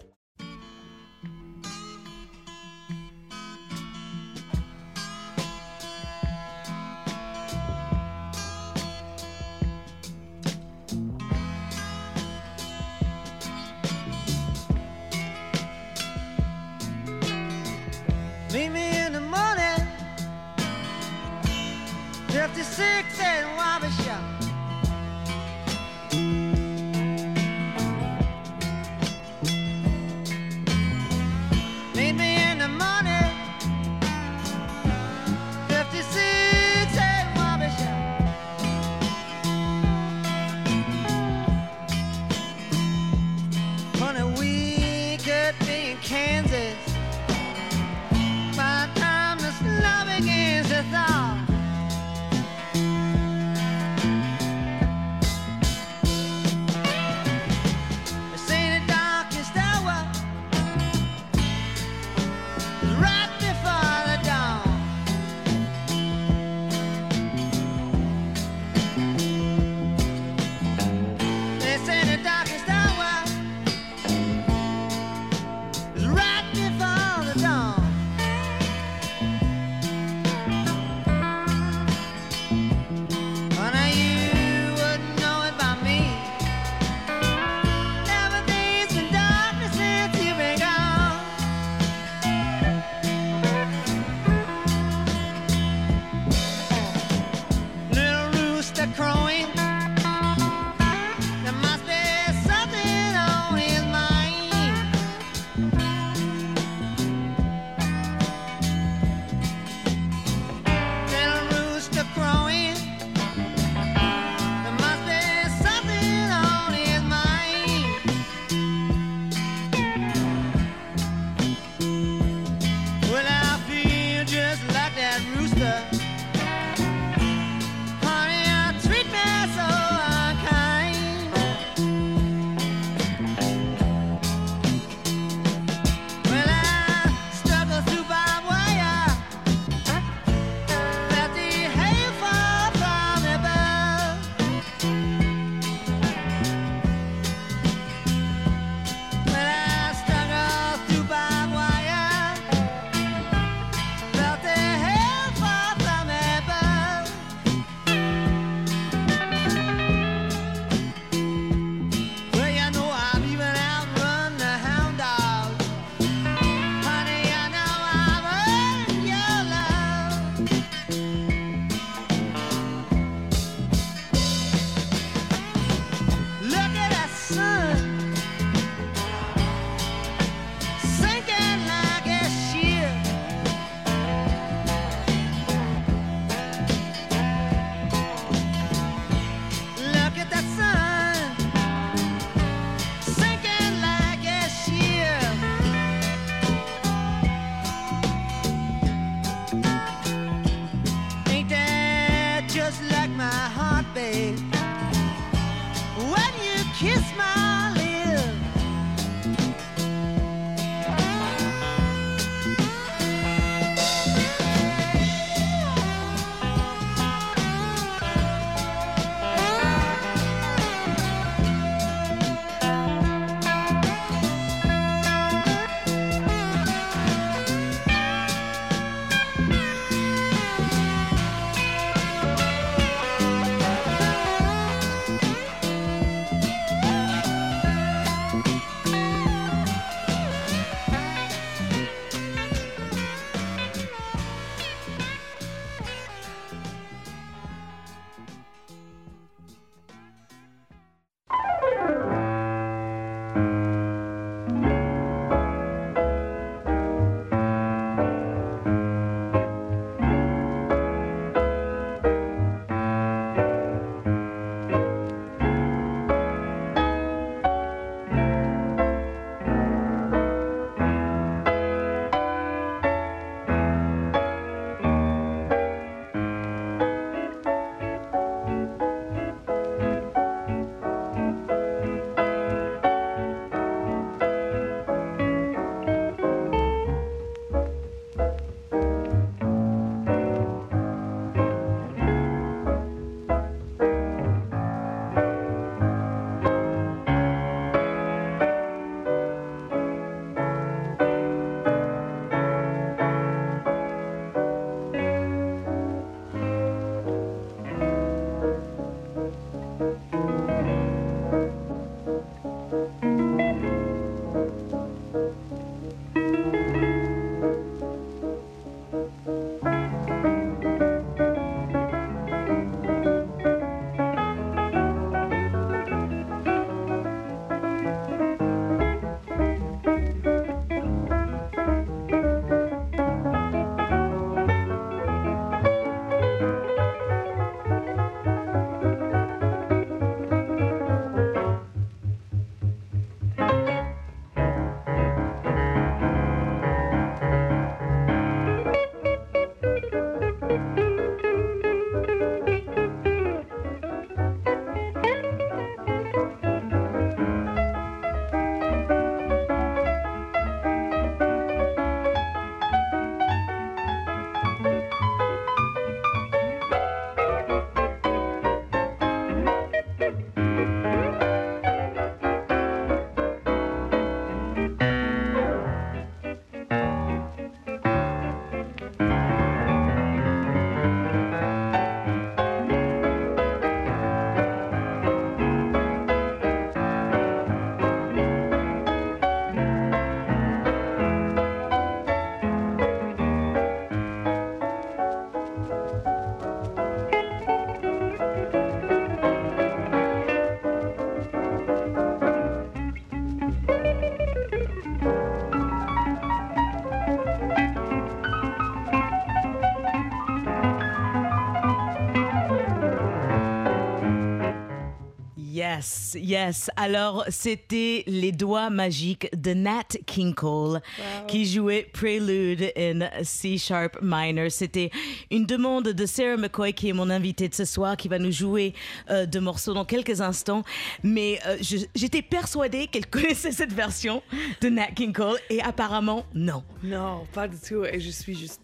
Yes, 415.70 416.16
yes. 416.20 416.70
Alors, 416.74 417.24
c'était 417.28 418.02
les 418.08 418.32
doigts 418.32 418.70
magiques 418.70 419.28
de 419.36 419.54
Nat 419.54 419.98
King 420.04 420.34
Cole 420.34 420.80
qui 421.28 421.46
jouait 421.46 421.88
Prelude 421.92 422.72
in 422.76 423.08
C 423.22 423.56
sharp 423.56 423.96
minor. 424.02 424.50
C'était 424.50 424.90
une 425.30 425.46
demande 425.46 425.90
de 425.90 426.06
Sarah 426.06 426.36
McCoy 426.36 426.72
qui 426.72 426.88
est 426.88 426.92
mon 426.92 427.08
invitée 427.08 427.48
de 427.48 427.54
ce 427.54 427.64
soir, 427.64 427.96
qui 427.96 428.08
va 428.08 428.18
nous 428.18 428.32
jouer 428.32 428.74
euh, 429.10 429.26
deux 429.26 429.40
morceaux 429.40 429.72
dans 429.72 429.84
quelques 429.84 430.20
instants. 430.20 430.64
Mais 431.04 431.38
euh, 431.46 431.56
j'étais 431.94 432.22
persuadée 432.22 432.88
qu'elle 432.88 433.06
connaissait 433.10 433.52
cette 433.52 433.72
version 433.72 434.24
de 434.60 434.70
Nat 434.70 434.90
King 434.96 435.12
Cole 435.12 435.38
et 435.50 435.62
apparemment 435.62 436.26
non. 436.34 436.64
Non, 436.82 437.28
pas 437.32 437.46
du 437.46 437.56
tout. 437.56 437.84
Et 437.84 438.00
je 438.00 438.10
suis 438.10 438.36
juste 438.36 438.60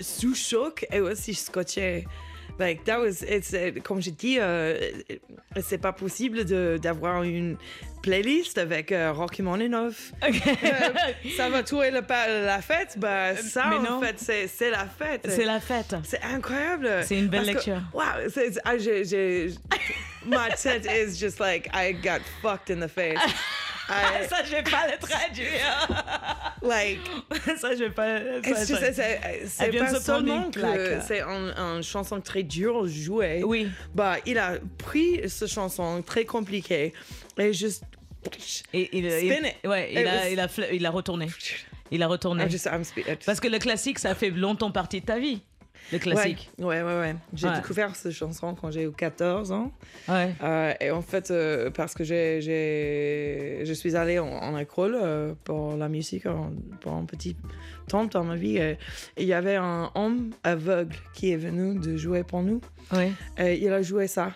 sous 0.00 0.36
choc 0.36 0.86
et 0.92 1.00
aussi 1.00 1.34
scotché. 1.34 2.06
Like, 2.58 2.84
that 2.84 2.98
was, 2.98 3.22
it's, 3.22 3.54
euh, 3.54 3.70
comme 3.84 4.00
j'ai 4.02 4.10
dit, 4.10 4.38
euh, 4.40 4.76
c'est 5.62 5.78
pas 5.78 5.92
possible 5.92 6.44
d'avoir 6.80 7.22
une 7.22 7.56
playlist 8.02 8.58
avec 8.58 8.90
euh, 8.90 9.12
Rocky 9.12 9.42
Moninov. 9.42 9.94
Euh, 10.22 11.30
ça 11.36 11.48
va 11.50 11.62
tuer 11.62 11.90
le 11.90 12.02
pa- 12.02 12.26
la 12.28 12.60
fête. 12.60 12.96
Bah, 12.98 13.36
ça, 13.36 13.66
mais 13.70 13.76
en 13.76 13.82
non. 13.82 14.00
fait, 14.02 14.18
c'est 14.48 14.70
la 14.70 14.86
fête. 14.86 15.26
C'est 15.28 15.44
la 15.44 15.60
fête. 15.60 15.94
C'est 16.04 16.22
incroyable. 16.22 16.90
C'est 17.04 17.18
une 17.18 17.28
belle 17.28 17.52
Parce 17.52 17.64
que- 17.64 17.70
lecture. 17.70 17.82
Wow, 17.94 18.28
c'est- 18.32 18.58
ah, 18.64 18.76
j'ai- 18.78 19.04
j'ai- 19.04 19.50
my 20.26 20.48
tête 20.60 20.86
is 20.86 21.16
just 21.18 21.38
like, 21.38 21.68
I 21.72 21.92
got 21.92 22.20
fucked 22.42 22.70
in 22.76 22.80
the 22.84 22.90
face. 22.90 23.18
I- 23.88 24.28
ça, 24.28 24.44
je 24.44 24.50
vais 24.50 24.62
pas 24.62 24.86
le 24.90 24.98
traduire. 24.98 25.88
like, 26.62 27.00
ça, 27.58 27.74
je 27.74 27.84
vais 27.84 27.90
pas. 27.90 28.18
ça- 28.42 28.64
c'est- 28.92 29.78
pas 29.78 30.00
seulement 30.00 30.50
que 30.50 30.60
c'est 31.06 31.20
un- 31.20 31.76
une 31.76 31.82
chanson 31.82 32.20
très 32.20 32.42
dure 32.42 32.84
à 32.84 32.86
jouer? 32.86 33.42
Oui. 33.44 33.68
Bah, 33.94 34.16
il 34.26 34.38
a 34.38 34.54
pris 34.78 35.20
cette 35.28 35.48
chanson 35.48 36.02
très 36.02 36.24
compliquée 36.24 36.92
et 37.38 37.52
juste. 37.52 37.84
Et 38.74 38.90
il, 38.98 39.10
Spin 39.10 39.20
il- 39.20 39.46
it. 39.46 39.54
ouais, 39.66 39.92
il 39.92 39.98
a, 40.06 40.14
was- 40.16 40.28
il 40.32 40.40
a, 40.40 40.46
fl- 40.48 40.68
il 40.72 40.84
a 40.84 40.90
retourné. 40.90 41.28
Il 41.90 42.02
a 42.02 42.06
retourné. 42.08 42.42
I'm 42.44 42.50
just- 42.50 42.66
I'm 42.66 42.82
Parce 43.24 43.40
que 43.40 43.48
le 43.48 43.58
classique, 43.58 43.98
ça 43.98 44.14
fait 44.14 44.30
longtemps 44.30 44.70
partie 44.70 45.00
de 45.00 45.06
ta 45.06 45.18
vie. 45.18 45.40
Le 45.92 45.98
classique. 45.98 46.50
Ouais, 46.58 46.66
ouais, 46.66 46.82
ouais. 46.82 46.98
ouais. 47.00 47.16
J'ai 47.34 47.48
Ouais. 47.48 47.56
découvert 47.56 47.94
cette 47.96 48.12
chanson 48.12 48.54
quand 48.54 48.70
j'ai 48.70 48.84
eu 48.84 48.90
14 48.92 49.52
ans. 49.52 49.72
Ouais. 50.08 50.34
Euh, 50.42 50.72
et 50.80 50.90
en 50.90 51.00
fait, 51.02 51.30
euh, 51.30 51.70
parce 51.70 51.94
que 51.94 52.04
j'ai, 52.04 52.40
j'ai- 52.42 53.62
je 53.64 53.72
suis 53.72 53.96
allée 53.96 54.18
en, 54.18 54.28
en 54.28 54.58
école 54.58 54.96
euh, 55.00 55.32
pour 55.44 55.76
la 55.76 55.88
musique 55.88 56.26
en- 56.26 56.52
pour 56.80 56.92
un 56.92 57.04
petit 57.04 57.36
temps 57.88 58.04
dans 58.04 58.24
ma 58.24 58.36
vie. 58.36 58.56
Et 58.58 58.72
et 59.16 59.22
il 59.22 59.26
y 59.28 59.32
avait 59.32 59.56
un 59.56 59.90
homme 59.94 60.30
aveugle 60.44 60.94
qui 61.14 61.32
est 61.32 61.36
venu 61.36 61.78
de 61.78 61.96
jouer 61.96 62.22
pour 62.22 62.42
nous. 62.42 62.60
Ouais. 62.92 63.12
Et 63.38 63.58
il 63.64 63.72
a 63.72 63.80
joué 63.82 64.06
ça. 64.06 64.32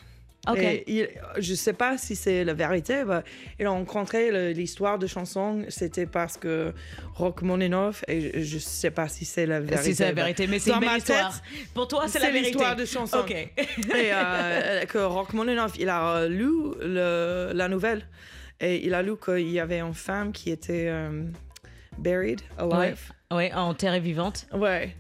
Ok. 0.48 0.58
Et 0.58 0.84
il- 0.88 1.08
je 1.38 1.54
sais 1.54 1.72
pas 1.72 1.96
si 1.98 2.16
c'est 2.16 2.42
la 2.42 2.52
vérité. 2.52 3.04
bah, 3.04 3.22
il 3.60 3.66
a 3.66 3.70
rencontré 3.70 4.52
l'histoire 4.52 4.98
de 4.98 5.06
chanson. 5.06 5.64
C'était 5.68 6.06
parce 6.06 6.36
que 6.36 6.72
Rock 7.14 7.42
Moninov, 7.42 8.02
et 8.08 8.20
je, 8.20 8.40
je 8.40 8.58
sais 8.58 8.90
pas 8.90 9.06
si 9.08 9.24
c'est 9.24 9.46
la 9.46 9.60
vérité. 9.60 9.90
Si 9.90 9.94
c'est 9.94 10.06
la 10.06 10.12
vérité, 10.12 10.46
mais 10.48 10.58
c'est 10.58 10.72
une 10.72 10.80
belle 10.80 10.98
histoire. 10.98 11.32
tête, 11.32 11.42
Pour 11.74 11.86
toi, 11.86 12.08
c'est 12.08 12.18
la 12.18 12.30
vérité. 12.30 12.50
l'histoire 12.50 12.74
de 12.74 12.84
chanson. 12.84 13.18
Ok. 13.18 13.30
et 13.30 13.50
euh, 13.94 14.84
que 14.86 14.98
Rachmaninoff, 14.98 15.74
il 15.78 15.88
a 15.88 16.16
euh, 16.16 16.28
lu 16.28 16.50
le- 16.80 17.52
la 17.54 17.68
nouvelle 17.68 18.04
et 18.60 18.84
il 18.84 18.94
a 18.94 19.02
lu 19.02 19.12
qu'il 19.16 19.48
y 19.50 19.60
avait 19.60 19.78
une 19.80 19.94
femme 19.94 20.32
qui 20.32 20.50
était 20.50 20.86
euh, 20.88 21.22
buried 21.98 22.40
alive. 22.58 23.12
Ouais, 23.32 23.52
en 23.54 23.74
terre 23.74 24.00
vivante. 24.00 24.46
Ouais. 24.52 24.94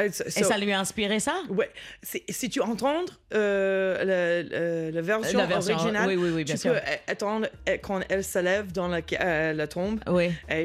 Et, 0.00 0.10
so- 0.10 0.24
Et 0.24 0.30
ça 0.42 0.56
lui 0.56 0.72
a 0.72 0.80
inspiré 0.80 1.20
ça? 1.20 1.34
Ouais. 1.50 1.70
Si, 2.02 2.48
tu 2.48 2.60
entends 2.62 3.04
euh, 3.34 4.90
la 4.90 5.02
version, 5.02 5.38
La 5.38 5.44
version, 5.46 5.74
originale, 5.74 6.08
oui, 6.08 6.16
oui, 6.16 6.30
oui, 6.30 6.44
bien 6.44 6.54
tu 6.54 6.62
sûr. 6.62 6.72
peux 6.72 6.80
attendre 7.06 7.46
euh, 7.68 7.76
quand 7.82 8.00
elle 8.08 8.24
se 8.24 8.38
lève 8.38 8.72
dans 8.72 8.88
la, 8.88 9.00
euh, 9.20 9.52
la 9.52 9.66
tombe. 9.66 10.00
Oui. 10.06 10.32
Et- 10.48 10.64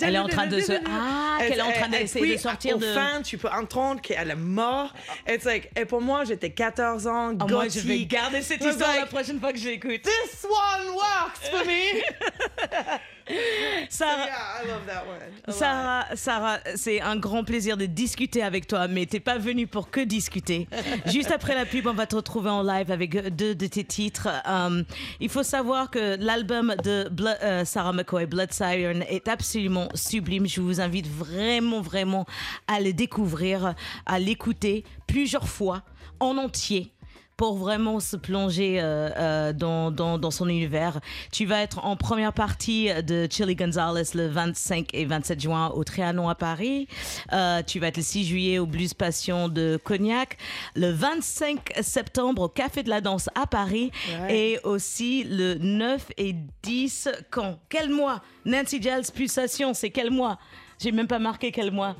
Elle 0.00 0.14
est 0.16 0.18
en 0.18 0.26
train 0.28 0.48
de 0.48 0.58
se- 0.60 0.72
Ah, 0.88 1.38
qu'elle 1.40 1.58
est 1.58 1.62
en 1.62 1.70
train 1.70 1.90
Et- 1.92 1.96
et 1.96 2.00
d'essayer 2.00 2.34
de 2.36 2.40
sortir 2.40 2.76
au 2.76 2.80
de- 2.80 2.86
fin, 2.92 3.22
tu 3.22 3.38
peux 3.38 3.48
entendre 3.48 4.00
qu'elle 4.00 4.30
est 4.30 4.34
morte. 4.34 4.94
It's 5.28 5.44
like, 5.44 5.70
et 5.76 5.84
pour 5.84 6.00
moi, 6.00 6.24
j'étais 6.24 6.50
14 6.50 7.06
ans, 7.06 7.34
Ah, 7.38 7.46
moi, 7.48 7.68
je 7.68 7.78
vais 7.80 8.04
garder 8.06 8.42
cette 8.42 8.64
histoire 8.64 8.96
la 8.98 9.06
prochaine 9.06 9.38
fois 9.38 9.52
que 9.52 9.58
je 9.58 9.68
l'écoute. 9.68 10.02
This 10.02 10.44
one 10.44 10.94
works 10.94 11.48
for 11.50 11.64
me. 11.64 12.02
Sarah, 13.88 14.26
yeah, 14.26 14.62
I 14.62 14.66
love 14.66 14.86
that 14.86 15.06
one. 15.06 15.18
a 15.20 15.50
lot. 15.50 15.56
Sarah, 15.56 16.06
Sarah, 16.14 16.58
c'est 16.74 17.00
un 17.00 17.16
grand 17.16 17.44
plaisir 17.44 17.76
de 17.76 17.86
discuter 17.86 18.42
avec 18.42 18.66
toi, 18.66 18.88
mais 18.88 19.06
t'es 19.06 19.20
pas 19.20 19.38
venue 19.38 19.66
pour 19.66 19.90
que 19.90 20.00
discuter. 20.00 20.68
Juste 21.06 21.30
après 21.30 21.54
la 21.54 21.66
pub, 21.66 21.86
on 21.86 21.94
va 21.94 22.06
te 22.06 22.16
retrouver 22.16 22.50
en 22.50 22.62
live 22.62 22.90
avec 22.90 23.34
deux 23.34 23.54
de 23.54 23.66
tes 23.66 23.84
titres. 23.84 24.28
Euh, 24.48 24.82
il 25.20 25.28
faut 25.28 25.42
savoir 25.42 25.90
que 25.90 26.16
l'album 26.18 26.74
de 26.82 27.08
euh, 27.42 27.64
Sarah 27.64 27.92
McCoy, 27.92 28.26
Blood 28.26 28.52
Siren, 28.52 29.04
est 29.08 29.28
absolument 29.28 29.88
sublime. 29.94 30.46
Je 30.46 30.60
vous 30.60 30.80
invite 30.80 31.06
vraiment, 31.06 31.80
vraiment 31.80 32.26
à 32.66 32.80
le 32.80 32.92
découvrir, 32.92 33.74
à 34.06 34.18
l'écouter 34.18 34.84
plusieurs 35.06 35.48
fois, 35.48 35.82
en 36.20 36.36
entier 36.36 36.92
pour 37.38 37.56
vraiment 37.56 38.00
se 38.00 38.16
plonger 38.16 38.80
euh, 38.80 39.10
euh, 39.16 39.52
dans, 39.52 39.90
dans, 39.92 40.18
dans 40.18 40.32
son 40.32 40.48
univers. 40.48 41.00
Tu 41.32 41.46
vas 41.46 41.62
être 41.62 41.86
en 41.86 41.96
première 41.96 42.32
partie 42.32 42.90
de 43.04 43.28
Chili 43.30 43.54
Gonzalez 43.54 44.10
le 44.14 44.26
25 44.26 44.88
et 44.92 45.04
27 45.04 45.40
juin 45.40 45.68
au 45.68 45.84
Trianon 45.84 46.28
à 46.28 46.34
Paris. 46.34 46.88
Euh, 47.32 47.62
tu 47.64 47.78
vas 47.78 47.86
être 47.86 47.96
le 47.96 48.02
6 48.02 48.24
juillet 48.24 48.58
au 48.58 48.66
Blues 48.66 48.92
Passion 48.92 49.48
de 49.48 49.78
Cognac. 49.82 50.36
Le 50.74 50.90
25 50.90 51.74
septembre 51.80 52.42
au 52.42 52.48
Café 52.48 52.82
de 52.82 52.90
la 52.90 53.00
Danse 53.00 53.30
à 53.36 53.46
Paris. 53.46 53.92
Ouais. 54.22 54.36
Et 54.36 54.58
aussi 54.64 55.22
le 55.22 55.54
9 55.54 56.08
et 56.18 56.34
10 56.64 57.08
quand? 57.30 57.60
Quel 57.68 57.88
mois? 57.88 58.20
Nancy 58.44 58.82
Giles 58.82 59.12
Pulsation, 59.14 59.74
c'est 59.74 59.90
quel 59.90 60.10
mois? 60.10 60.38
J'ai 60.80 60.90
même 60.90 61.06
pas 61.06 61.20
marqué 61.20 61.52
quel 61.52 61.70
mois. 61.70 61.94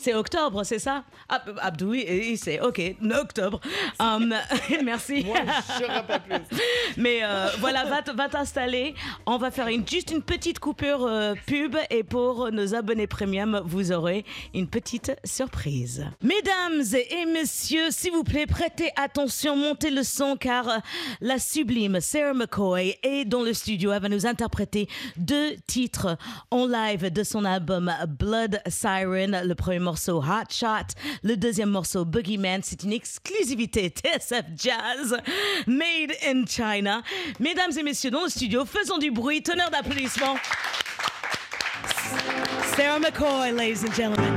C'est 0.00 0.14
octobre, 0.14 0.64
c'est 0.64 0.78
ça? 0.78 1.04
Ab- 1.28 1.58
Abdou, 1.60 1.90
oui, 1.90 2.00
et 2.00 2.36
c'est 2.36 2.60
OK, 2.60 2.80
octobre. 3.20 3.60
Um, 4.00 4.34
merci. 4.84 5.24
Moi, 5.24 5.36
je 5.78 5.84
ne 5.84 6.06
pas 6.06 6.18
plus. 6.20 6.36
Mais 6.96 7.20
euh, 7.22 7.48
voilà, 7.58 7.84
va, 7.84 8.28
t'installer. 8.28 8.94
On 9.26 9.36
va 9.36 9.50
faire 9.50 9.68
une, 9.68 9.86
juste 9.86 10.10
une 10.10 10.22
petite 10.22 10.58
coupure 10.58 11.04
euh, 11.04 11.34
pub 11.46 11.76
et 11.90 12.02
pour 12.02 12.50
nos 12.50 12.74
abonnés 12.74 13.06
premium, 13.06 13.60
vous 13.66 13.92
aurez 13.92 14.24
une 14.54 14.68
petite 14.68 15.12
surprise. 15.24 16.06
Mesdames 16.22 16.82
et 16.94 17.26
messieurs, 17.26 17.90
s'il 17.90 18.12
vous 18.12 18.24
plaît, 18.24 18.46
prêtez 18.46 18.90
attention, 18.96 19.54
montez 19.56 19.90
le 19.90 20.02
son 20.02 20.36
car 20.36 20.68
euh, 20.68 20.78
la 21.20 21.38
sublime 21.38 22.00
Sarah 22.00 22.32
McCoy 22.32 22.96
est 23.02 23.26
dans 23.26 23.42
le 23.42 23.52
studio. 23.52 23.92
Elle 23.92 24.02
va 24.02 24.08
nous 24.08 24.24
interpréter 24.26 24.88
deux 25.18 25.56
titres 25.66 26.16
en 26.50 26.66
live 26.66 27.12
de 27.12 27.22
son 27.22 27.44
album 27.44 27.92
Blood 28.18 28.62
Siren. 28.66 29.42
Le 29.44 29.54
premier 29.54 29.78
morceau 29.90 30.22
Hot 30.22 30.52
Shot, 30.52 30.94
le 31.24 31.36
deuxième 31.36 31.70
morceau 31.70 32.04
Boogeyman. 32.04 32.60
C'est 32.62 32.84
une 32.84 32.92
exclusivité 32.92 33.88
TSF 33.88 34.44
Jazz 34.56 35.16
made 35.66 36.12
in 36.24 36.44
China. 36.46 37.02
Mesdames 37.40 37.72
et 37.76 37.82
messieurs, 37.82 38.12
dans 38.12 38.22
le 38.22 38.28
studio, 38.28 38.64
faisons 38.64 38.98
du 38.98 39.10
bruit, 39.10 39.42
tonnerre 39.42 39.70
d'applaudissements. 39.70 40.36
Sarah 42.76 43.00
McCoy, 43.00 43.50
ladies 43.50 43.84
and 43.84 43.92
gentlemen. 43.92 44.29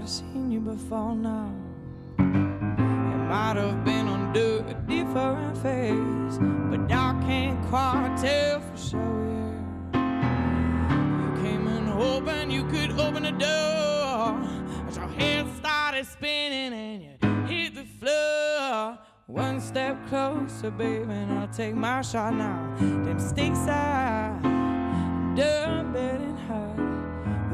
I've 0.00 0.08
seen 0.08 0.50
you 0.50 0.60
before 0.60 1.14
now. 1.14 1.52
It 2.18 2.22
might 2.22 3.56
have 3.56 3.84
been 3.84 4.08
under 4.08 4.64
a 4.66 4.74
different 4.88 5.58
face, 5.58 6.38
but 6.70 6.90
I 6.90 7.20
can't 7.26 7.62
quite 7.66 8.16
tell 8.18 8.60
for 8.60 8.78
sure. 8.78 9.52
You 9.92 11.42
came 11.42 11.68
in 11.68 11.86
hoping 11.86 12.50
you 12.50 12.64
could 12.68 12.92
open 12.92 13.24
the 13.24 13.32
door, 13.32 14.40
but 14.86 14.96
your 14.96 15.08
head 15.08 15.46
started 15.58 16.06
spinning 16.06 16.72
and 16.72 17.02
you 17.02 17.54
hit 17.54 17.74
the 17.74 17.84
floor. 17.84 18.98
One 19.26 19.60
step 19.60 19.98
closer, 20.08 20.70
baby, 20.70 21.12
and 21.12 21.40
I'll 21.40 21.48
take 21.48 21.74
my 21.74 22.00
shot 22.00 22.32
now. 22.32 22.74
Them 22.78 23.20
stakes 23.20 23.68
are 23.68 24.32
done 25.36 25.92
betting 25.92 26.38
hard. 26.48 26.99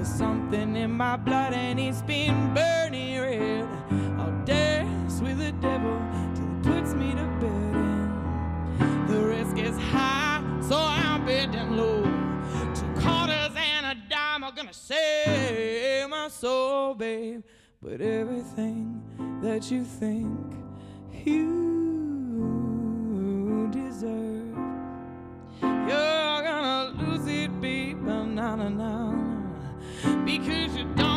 Something 0.07 0.77
in 0.77 0.93
my 0.93 1.17
blood 1.17 1.53
and 1.53 1.79
it's 1.79 2.01
been 2.03 2.55
burning 2.55 3.21
red. 3.21 3.69
I'll 4.19 4.45
dance 4.45 5.21
with 5.21 5.39
the 5.39 5.53
devil 5.53 6.01
till 6.35 6.47
he 6.47 6.63
puts 6.81 6.95
me 6.95 7.11
to 7.11 7.27
bed. 7.41 7.75
And 8.81 9.09
the 9.09 9.21
risk 9.27 9.59
is 9.59 9.77
high, 9.77 10.43
so 10.61 10.77
I'm 10.79 11.25
bidding 11.27 11.77
low. 11.77 12.03
Two 12.75 12.87
quarters 13.01 13.51
and 13.57 13.87
a 13.87 13.95
dime 14.09 14.45
are 14.45 14.53
gonna 14.53 14.73
save 14.73 16.09
my 16.09 16.29
soul, 16.29 16.95
babe. 16.95 17.43
but 17.83 18.01
everything 18.01 19.03
that 19.43 19.71
you 19.71 19.85
think 19.85 20.29
you 21.25 21.53
deserve. 23.73 24.57
You're 25.63 26.43
gonna 26.43 26.93
lose 26.99 27.27
it, 27.29 27.61
baby, 27.61 27.95
na 27.95 28.25
na 28.57 28.69
na, 28.69 29.06
because 30.39 30.77
you 30.77 30.85
don't 30.97 31.16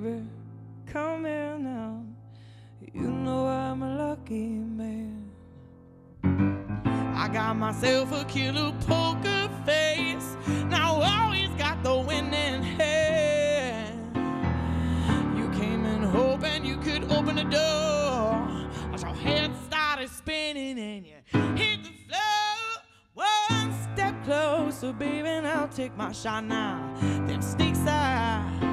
baby. 0.00 0.22
Come 0.86 1.24
here 1.24 1.56
now. 1.58 2.04
You 2.92 3.10
know 3.10 3.46
I'm 3.46 3.82
a 3.82 3.96
lucky 3.96 4.48
man. 4.48 5.30
I 7.16 7.28
got 7.32 7.56
myself 7.56 8.10
a 8.12 8.24
killer 8.24 8.72
poker 8.86 9.48
face. 9.64 10.36
Now 10.66 11.00
always 11.00 11.50
got 11.50 11.82
the 11.82 11.96
winning 11.96 12.62
hand. 12.62 14.16
You 15.38 15.48
came 15.60 15.84
in 15.84 16.02
hoping 16.02 16.64
you 16.64 16.76
could 16.78 17.04
open 17.12 17.36
the 17.36 17.44
door. 17.44 18.48
But 18.90 19.00
your 19.00 19.14
head 19.14 19.52
started 19.66 20.10
spinning 20.10 20.78
and 20.78 21.06
you 21.06 21.18
hit 21.56 21.84
the 21.84 21.92
floor. 22.08 22.82
One 23.14 23.72
step 23.92 24.14
closer, 24.24 24.92
baby, 24.92 25.28
and 25.28 25.46
I'll 25.46 25.68
take 25.68 25.96
my 25.96 26.10
shot 26.10 26.44
now. 26.44 26.94
Them 27.26 27.40
sticks 27.40 27.86
are. 27.86 28.63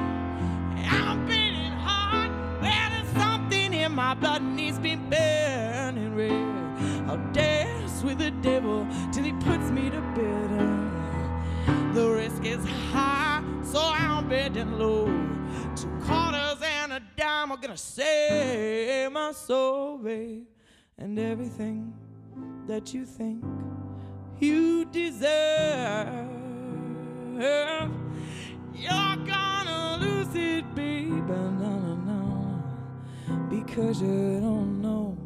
My 3.92 4.14
blood 4.14 4.42
needs 4.42 4.78
been 4.78 5.10
burning 5.10 6.14
red. 6.14 7.10
I'll 7.10 7.32
dance 7.32 8.02
with 8.02 8.18
the 8.18 8.30
devil 8.30 8.86
till 9.12 9.24
he 9.24 9.32
puts 9.32 9.70
me 9.70 9.90
to 9.90 10.00
bed. 10.16 11.94
The 11.94 12.08
risk 12.08 12.44
is 12.44 12.64
high, 12.92 13.42
so 13.62 13.80
I'm 13.82 14.28
betting 14.28 14.78
low. 14.78 15.06
Two 15.76 15.88
quarters 16.04 16.62
and 16.62 16.94
a 16.94 17.02
dime 17.16 17.52
are 17.52 17.58
gonna 17.58 17.76
save 17.76 19.12
my 19.12 19.32
soul, 19.32 19.98
babe. 19.98 20.46
And 20.98 21.18
everything 21.18 21.92
that 22.66 22.94
you 22.94 23.04
think 23.04 23.44
you 24.40 24.84
deserve. 24.86 26.30
You're 28.74 29.16
gonna 29.26 29.98
lose 30.00 30.34
it, 30.34 30.74
baby, 30.74 31.10
no, 31.10 31.50
no, 31.50 31.78
no, 31.78 31.81
because 33.74 34.02
you 34.02 34.38
don't 34.38 34.82
know, 34.82 35.16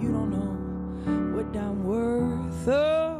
you 0.00 0.12
don't 0.12 0.30
know 0.30 1.34
what 1.34 1.56
I'm 1.56 1.82
worth. 1.84 2.68
Oh, 2.68 3.19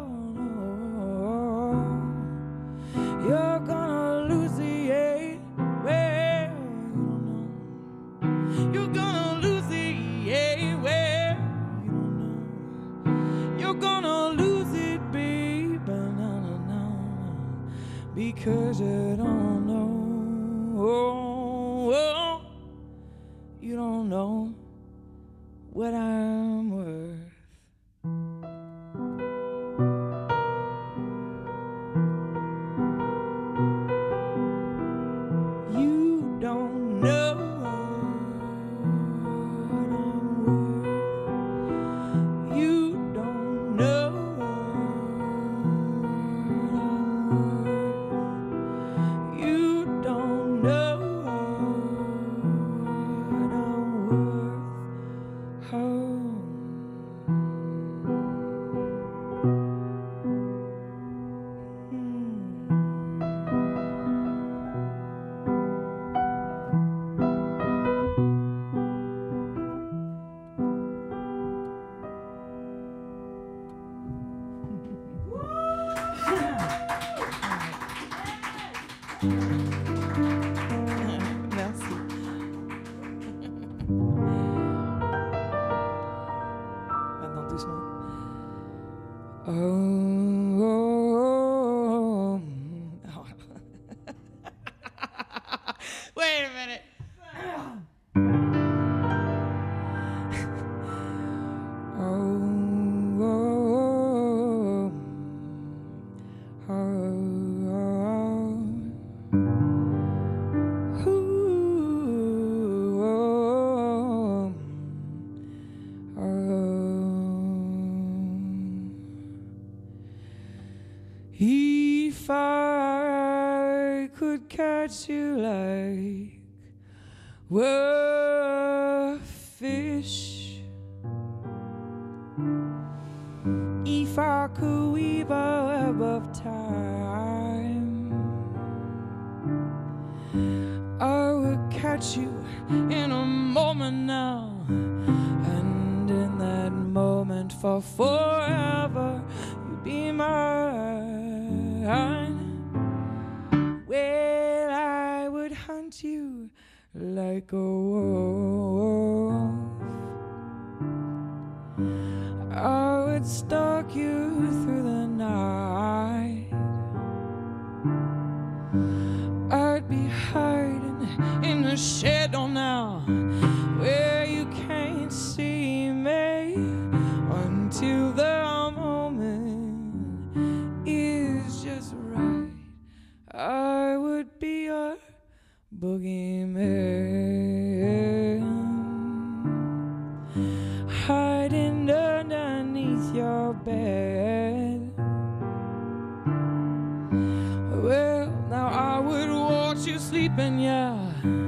sleeping, 200.21 200.61
yeah. 200.61 201.40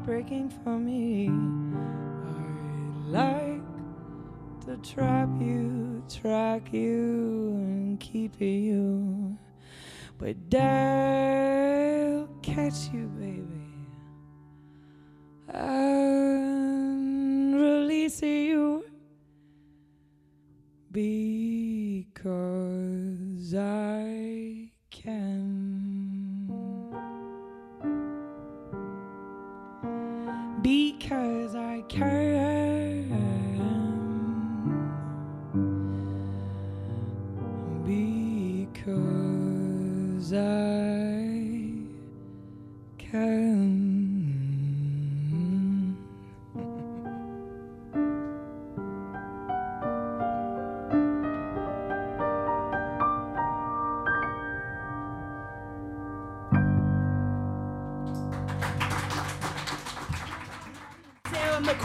Heartbreaking 0.00 0.48
for 0.64 0.78
me. 0.78 1.28
I'd 2.26 3.10
like 3.10 3.60
to 4.64 4.78
trap 4.78 5.28
you, 5.38 6.02
track 6.08 6.72
you, 6.72 7.52
and 7.56 8.00
keep 8.00 8.40
you. 8.40 9.36
But 10.16 10.36
I'll 10.54 12.26
catch 12.42 12.88
you, 12.94 13.08
baby, 13.18 13.74
and 15.48 17.54
release 17.54 18.22
you 18.22 18.84
because 20.90 23.54
I 23.54 24.70
can. 24.90 25.59
Because 30.62 31.54
I 31.54 31.82
can. 31.88 33.08
Because 37.86 40.34
I 40.34 41.56
can. 42.98 43.89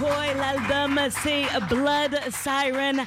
McCoy, 0.05 0.33
l'album 0.35 0.99
c'est 1.23 1.45
Blood 1.67 2.19
Siren. 2.31 3.03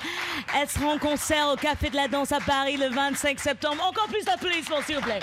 Elle 0.57 0.69
sera 0.69 0.87
en 0.87 0.99
concert 0.99 1.49
au 1.49 1.57
Café 1.57 1.91
de 1.91 1.97
la 1.97 2.09
Danse 2.09 2.33
à 2.33 2.41
Paris 2.41 2.77
le 2.77 2.89
25 2.89 3.39
septembre? 3.39 3.85
Encore 3.87 4.09
plus 4.09 4.25
d'applaudissements, 4.25 4.83
s'il 4.83 4.97
vous 4.97 5.03
plaît. 5.03 5.21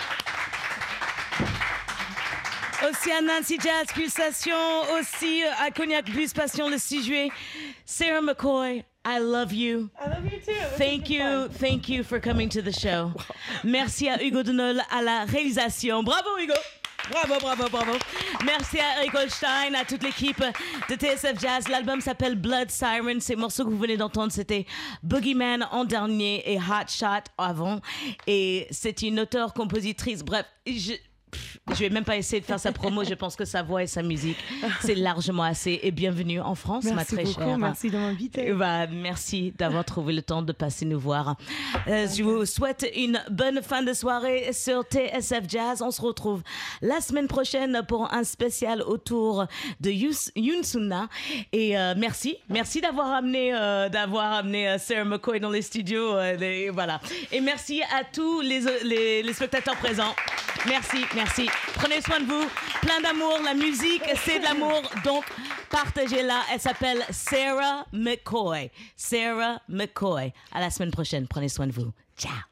Aussi 2.90 3.12
à 3.12 3.22
Nancy 3.22 3.58
Jazz 3.62 3.88
Pulsation, 3.94 4.56
aussi 5.00 5.44
à 5.60 5.72
Cognac 5.72 6.06
Blues 6.12 6.34
Passion 6.34 6.70
le 6.70 6.78
6 6.78 7.04
juillet. 7.04 7.30
Sarah 7.86 8.22
McCoy, 8.22 8.84
I 9.06 9.20
love 9.20 9.52
you. 9.54 9.90
I 10.00 10.10
love 10.10 10.26
you 10.26 10.40
too. 10.40 10.54
This 10.54 10.78
Thank 10.78 11.10
you, 11.10 11.20
fun. 11.20 11.50
thank 11.60 11.90
you 11.90 12.04
for 12.04 12.20
coming 12.20 12.48
to 12.50 12.62
the 12.62 12.72
show. 12.74 13.12
Merci 13.64 14.08
à 14.08 14.22
Hugo 14.24 14.44
Denol 14.44 14.82
à 14.92 15.02
la 15.02 15.26
réalisation. 15.26 16.04
Bravo 16.04 16.38
Hugo. 16.40 16.54
Bravo, 17.12 17.40
bravo, 17.40 17.70
bravo. 17.70 17.92
Merci 18.46 18.80
à 18.80 19.02
Eric 19.02 19.16
Holstein, 19.16 19.74
à 19.74 19.86
toute 19.86 20.04
l'équipe 20.04 20.44
de 20.90 20.96
TSF 20.96 21.40
Jazz. 21.40 21.68
L'album 21.68 22.00
s'appelle 22.00 22.36
Blood 22.36 22.70
Siren. 22.70 23.20
Ces 23.20 23.36
morceaux 23.36 23.66
que 23.66 23.70
vous 23.70 23.78
venez 23.80 23.98
d'entendre, 23.98 24.32
c'était 24.32 24.68
Boogeyman 25.02 25.68
en 25.72 25.84
dernier 25.84 26.44
et 26.52 26.58
Hot 26.58 26.88
Shot 26.88 27.32
avant. 27.40 27.80
Et 28.28 28.68
c'est 28.70 29.02
une 29.02 29.20
auteure-compositrice. 29.20 30.24
Bref, 30.24 30.46
je... 30.68 30.94
pff, 31.36 31.58
Je 31.76 31.80
vais 31.84 31.90
même 31.90 32.04
pas 32.04 32.16
essayer 32.18 32.40
de 32.42 32.46
faire 32.46 32.60
sa 32.60 32.72
promo. 32.72 33.04
Je 33.04 33.14
pense 33.14 33.36
que 33.36 33.46
sa 33.46 33.62
voix 33.64 33.84
et 33.84 33.88
sa 33.88 34.02
musique, 34.04 34.38
c'est 34.82 34.96
largement 34.96 35.44
assez. 35.44 35.80
Et 35.84 35.92
bienvenue 35.92 36.40
en 36.40 36.56
France, 36.56 36.86
ma 36.86 37.04
très 37.06 37.24
beaucoup, 37.24 37.40
chère. 37.42 37.58
merci 37.58 37.90
de 37.90 37.98
m'inviter. 37.98 38.46
Eh 38.48 38.54
ben, 38.54 38.88
merci 38.92 39.54
d'avoir 39.58 39.84
trouvé 39.86 40.14
le 40.14 40.22
temps 40.22 40.42
de 40.42 40.52
passer 40.52 40.86
nous 40.86 41.00
voir. 41.00 41.36
Euh, 41.88 42.08
je 42.16 42.24
vous 42.24 42.46
souhaite 42.46 42.86
une 42.96 43.22
bonne 43.30 43.62
fin 43.62 43.82
de 43.84 43.94
soirée 43.94 44.52
sur 44.54 44.84
TSF 44.84 45.44
Jazz. 45.48 45.82
On 45.82 45.92
se 45.92 46.02
retrouve 46.02 46.42
la 46.82 47.02
semaine 47.02 47.28
prochaine 47.28 47.82
pour 47.88 48.14
un 48.14 48.24
spécial 48.24 48.82
autour 48.82 49.46
de 49.82 49.92
Yunsuna. 50.36 51.08
Et 51.52 51.78
euh, 51.78 51.94
merci, 51.98 52.38
merci 52.50 52.82
d'avoir 52.82 53.12
amené, 53.14 53.54
euh, 53.54 53.90
d'avoir 53.90 54.34
amené 54.34 54.70
euh, 54.70 54.78
Sarah 54.78 55.04
McCoy 55.06 55.40
dans 55.40 55.50
les 55.50 55.62
studios. 55.62 56.16
euh, 56.16 56.36
les- 56.36 56.70
voilà. 56.70 57.00
Et 57.32 57.42
merci 57.42 57.82
à 57.84 58.04
tous 58.04 58.42
les, 58.42 58.62
les, 58.84 59.24
les 59.24 59.34
spectateurs 59.34 59.76
présents. 59.78 60.14
Merci, 60.68 61.06
merci. 61.14 61.50
Prenez 61.76 62.02
soin 62.02 62.20
de 62.20 62.26
vous. 62.26 62.50
Plein 62.82 63.00
d'amour. 63.02 63.40
La 63.44 63.54
musique, 63.54 64.04
c'est 64.24 64.40
de 64.40 64.44
l'amour. 64.44 64.82
Donc, 65.04 65.24
partagez-la. 65.70 66.42
Elle 66.52 66.60
s'appelle 66.60 67.04
Sarah 67.12 67.86
McCoy. 67.92 68.72
Sarah 68.96 69.62
McCoy. 69.70 70.34
À 70.52 70.60
la 70.60 70.70
semaine 70.70 70.92
prochaine. 70.92 71.28
Prenez 71.28 71.50
soin 71.50 71.68
de 71.68 71.72
vous. 71.74 71.92
Ciao. 72.18 72.46